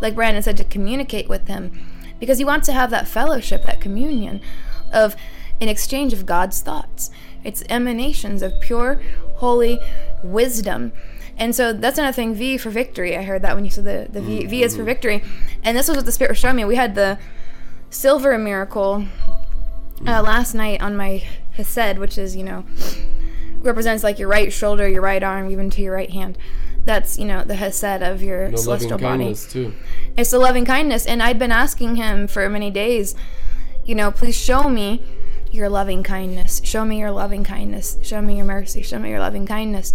[0.00, 1.86] like Brandon said, to communicate with Him,
[2.20, 4.40] because He wants to have that fellowship, that communion
[4.92, 5.16] of
[5.60, 7.10] an exchange of God's thoughts.
[7.44, 9.00] It's emanations of pure,
[9.36, 9.78] holy
[10.22, 10.92] wisdom.
[11.36, 12.34] And so that's another thing.
[12.34, 13.16] V for victory.
[13.16, 14.48] I heard that when you said the, the V, mm-hmm.
[14.48, 15.22] v is for victory.
[15.64, 16.64] And this was what the Spirit was showing me.
[16.64, 17.18] We had the
[17.90, 19.06] silver miracle
[20.00, 20.24] uh, mm.
[20.24, 21.24] last night on my
[21.56, 22.64] Hesed, which is, you know,
[23.62, 26.36] represents like your right shoulder, your right arm, even to your right hand.
[26.84, 29.04] That's, you know, the Hesed of your No celestial body.
[29.24, 29.72] kindness too.
[30.16, 31.06] It's the loving kindness.
[31.06, 33.14] And I'd been asking him for many days,
[33.84, 35.02] you know, please show me
[35.52, 36.60] your loving kindness.
[36.64, 37.98] Show me your loving kindness.
[38.02, 38.82] Show me your mercy.
[38.82, 39.94] Show me your loving kindness.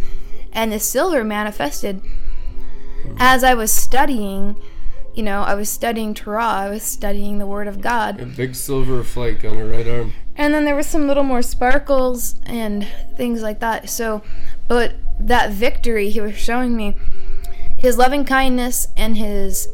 [0.54, 2.02] And the silver manifested
[3.18, 4.56] as I was studying.
[5.14, 6.46] You know, I was studying Torah.
[6.46, 8.20] I was studying the Word of God.
[8.22, 10.14] A big silver flake on her right arm.
[10.38, 13.90] And then there was some little more sparkles and things like that.
[13.90, 14.22] So,
[14.68, 16.96] but that victory he was showing me,
[17.78, 19.68] his loving kindness and his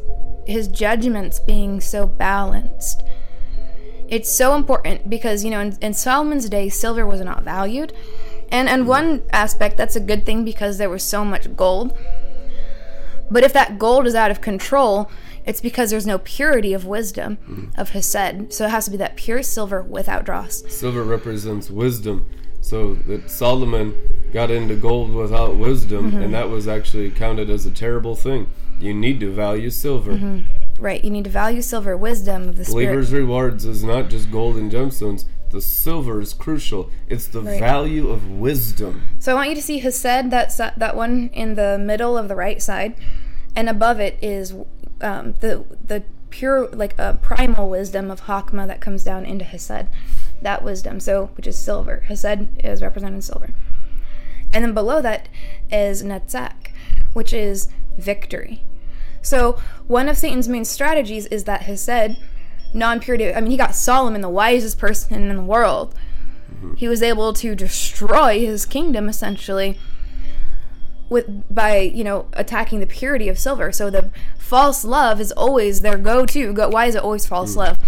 [0.46, 3.02] his judgments being so balanced.
[4.08, 7.92] It's so important because you know in, in Solomon's day, silver was not valued,
[8.50, 11.96] and and one aspect that's a good thing because there was so much gold.
[13.30, 15.10] But if that gold is out of control,
[15.46, 18.52] it's because there's no purity of wisdom of Hesed.
[18.52, 20.62] So it has to be that pure silver without dross.
[20.68, 22.28] Silver represents wisdom.
[22.60, 23.94] So that Solomon
[24.32, 26.22] got into gold without wisdom, Mm-hmm.
[26.22, 28.46] and that was actually counted as a terrible thing.
[28.80, 30.12] You need to value silver.
[30.12, 30.82] Mm-hmm.
[30.82, 32.86] Right, you need to value silver, wisdom of the spirit.
[32.86, 35.24] Believers' rewards is not just gold and gemstones.
[35.50, 36.90] The silver is crucial.
[37.08, 37.60] It's the Right.
[37.60, 39.02] value of wisdom.
[39.20, 42.34] So I want you to see Hesed, that that one in the middle of the
[42.34, 42.96] right side,
[43.54, 44.52] and above it is
[45.00, 49.86] um, the the pure like uh, primal wisdom of Hakma that comes down into Hesed,
[50.42, 51.00] that wisdom.
[51.00, 52.00] So which is silver.
[52.06, 53.50] Hesed is represented in silver,
[54.52, 55.28] and then below that
[55.70, 56.70] is Netzach,
[57.12, 58.62] which is victory.
[59.22, 62.18] So one of Satan's main strategies is that Hesed,
[62.74, 63.32] non-purity.
[63.32, 65.94] I mean, he got Solomon, the wisest person in the world.
[66.76, 69.78] He was able to destroy his kingdom essentially
[71.14, 73.72] with by you know attacking the purity of silver.
[73.72, 76.52] So the false love is always their go-to.
[76.52, 77.58] Go, why is it always false mm.
[77.58, 77.78] love?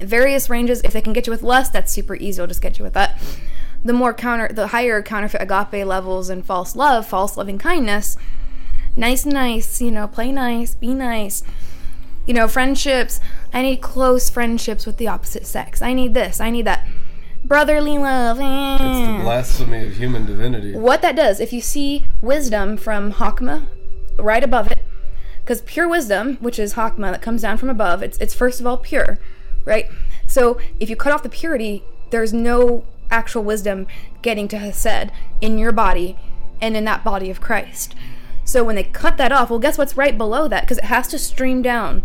[0.00, 0.82] Various ranges.
[0.82, 2.36] If they can get you with lust, that's super easy.
[2.36, 3.18] They'll just get you with that.
[3.82, 8.18] The more counter, the higher counterfeit agape levels and false love, false loving kindness.
[8.96, 9.80] Nice, nice.
[9.80, 11.44] You know, play nice, be nice.
[12.26, 13.20] You know, friendships.
[13.54, 15.80] I need close friendships with the opposite sex.
[15.80, 16.40] I need this.
[16.40, 16.84] I need that.
[17.46, 18.38] Brotherly love.
[18.38, 19.18] It's eh.
[19.18, 20.72] the blasphemy of human divinity.
[20.72, 23.66] What that does, if you see wisdom from Hakma
[24.18, 24.84] right above it,
[25.42, 28.66] because pure wisdom, which is Hakma that comes down from above, it's, it's first of
[28.66, 29.20] all pure,
[29.64, 29.86] right?
[30.26, 33.86] So if you cut off the purity, there's no actual wisdom
[34.22, 36.18] getting to Hesed in your body
[36.60, 37.94] and in that body of Christ.
[38.44, 40.62] So when they cut that off, well, guess what's right below that?
[40.62, 42.02] Because it has to stream down.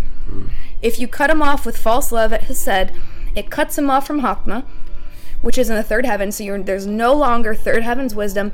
[0.83, 2.91] If you cut him off with false love at Hesed,
[3.35, 4.65] it cuts him off from Hakma,
[5.41, 6.31] which is in the third heaven.
[6.31, 8.51] So there's no longer third heaven's wisdom,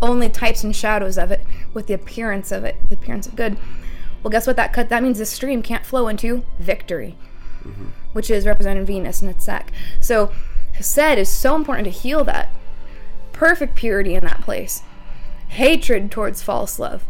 [0.00, 3.56] only types and shadows of it, with the appearance of it, the appearance of good.
[4.22, 4.56] Well, guess what?
[4.56, 7.16] That cut that means the stream can't flow into victory,
[8.12, 9.68] which is represented Venus and Netzach.
[10.00, 10.32] So,
[10.74, 12.54] Hesed is so important to heal that
[13.32, 14.82] perfect purity in that place.
[15.48, 17.04] Hatred towards false love,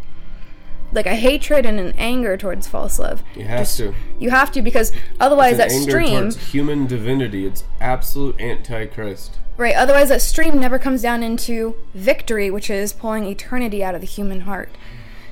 [0.91, 3.23] like a hatred and an anger towards false love.
[3.35, 3.93] You have to.
[4.19, 7.45] You have to because otherwise that stream, human divinity.
[7.45, 9.37] It's absolute antichrist.
[9.57, 9.75] right?
[9.75, 14.07] Otherwise that stream never comes down into victory, which is pulling eternity out of the
[14.07, 14.69] human heart.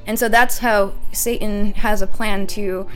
[0.06, 2.88] And so that's how Satan has a plan to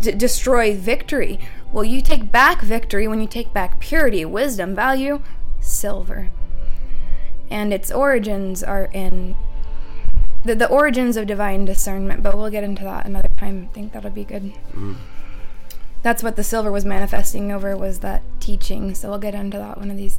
[0.00, 1.38] d- destroy victory.
[1.70, 5.22] Well, you take back victory when you take back purity, wisdom, value,
[5.60, 6.30] silver.
[7.50, 9.36] And its origins are in
[10.44, 13.68] the, the origins of divine discernment, but we'll get into that another time.
[13.70, 14.52] I think that'll be good.
[14.72, 14.96] Mm.
[16.02, 18.94] That's what the silver was manifesting over was that teaching.
[18.94, 20.18] So we'll get into that one of these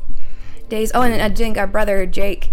[0.70, 0.92] days.
[0.96, 2.52] Oh, and I think our brother Jake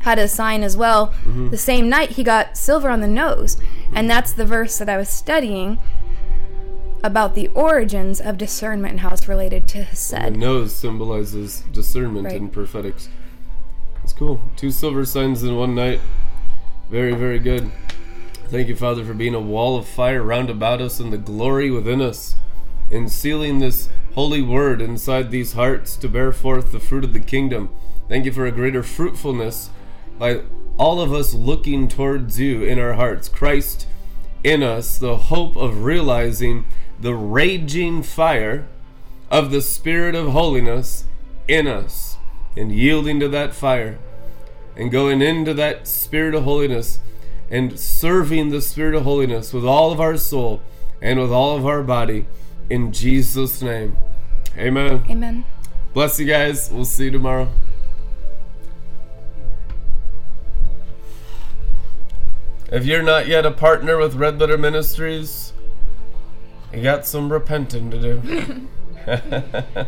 [0.00, 1.08] had a sign as well.
[1.08, 1.50] Mm-hmm.
[1.50, 3.56] The same night he got silver on the nose,
[3.92, 5.78] and that's the verse that I was studying
[7.02, 12.40] about the origins of discernment and how it's related to The nose symbolizes discernment Right.
[12.40, 13.08] and prophetics.
[14.02, 14.40] It's cool.
[14.56, 16.00] Two silver signs in one night.
[16.94, 17.72] Very, very good.
[18.50, 21.68] Thank you, Father, for being a wall of fire round about us and the glory
[21.68, 22.36] within us,
[22.88, 27.18] and sealing this holy word inside these hearts to bear forth the fruit of the
[27.18, 27.68] kingdom.
[28.08, 29.70] Thank you for a greater fruitfulness
[30.20, 30.42] by
[30.78, 33.28] all of us looking towards you in our hearts.
[33.28, 33.88] Christ
[34.44, 36.64] in us, the hope of realizing
[37.00, 38.68] the raging fire
[39.32, 41.06] of the Spirit of holiness
[41.48, 42.18] in us
[42.56, 43.98] and yielding to that fire
[44.76, 47.00] and going into that Spirit of holiness
[47.50, 50.62] and serving the Spirit of holiness with all of our soul
[51.00, 52.26] and with all of our body
[52.70, 53.96] in Jesus' name.
[54.56, 55.04] Amen.
[55.08, 55.44] Amen.
[55.92, 56.70] Bless you guys.
[56.70, 57.48] We'll see you tomorrow.
[62.72, 65.52] If you're not yet a partner with Red Letter Ministries,
[66.72, 68.68] you got some repenting to do.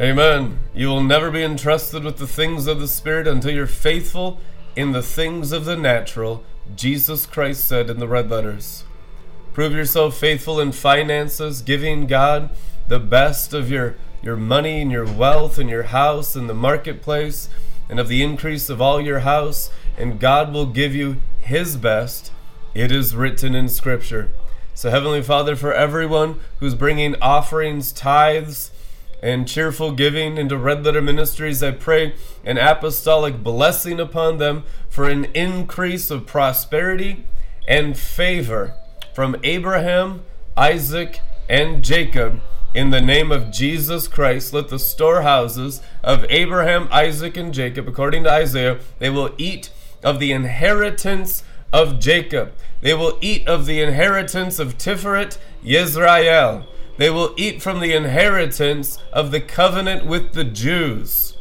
[0.00, 0.58] Amen.
[0.74, 4.40] You will never be entrusted with the things of the Spirit until you're faithful
[4.74, 6.42] in the things of the natural,
[6.74, 8.82] Jesus Christ said in the red letters.
[9.52, 12.50] Prove yourself faithful in finances, giving God
[12.88, 17.48] the best of your, your money and your wealth and your house and the marketplace
[17.88, 22.32] and of the increase of all your house, and God will give you His best.
[22.74, 24.32] It is written in Scripture.
[24.74, 28.72] So, Heavenly Father, for everyone who's bringing offerings, tithes,
[29.24, 32.14] and cheerful giving into Red Letter Ministries, I pray
[32.44, 37.24] an apostolic blessing upon them for an increase of prosperity
[37.66, 38.74] and favor
[39.14, 40.24] from Abraham,
[40.58, 42.42] Isaac, and Jacob.
[42.74, 48.24] In the name of Jesus Christ, let the storehouses of Abraham, Isaac, and Jacob, according
[48.24, 49.70] to Isaiah, they will eat
[50.02, 52.52] of the inheritance of Jacob.
[52.82, 56.66] They will eat of the inheritance of Tiferet Yisrael.
[56.96, 61.36] They will eat from the inheritance of the covenant with the Jews.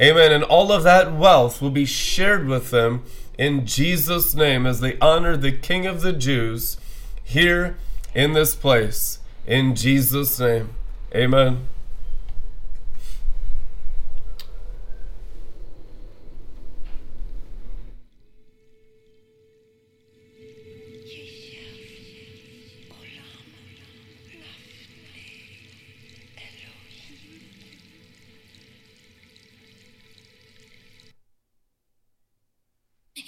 [0.00, 0.30] Amen.
[0.30, 3.04] And all of that wealth will be shared with them
[3.36, 6.76] in Jesus' name as they honor the King of the Jews
[7.22, 7.76] here
[8.14, 9.18] in this place.
[9.46, 10.70] In Jesus' name.
[11.14, 11.68] Amen.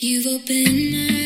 [0.03, 1.20] You've opened my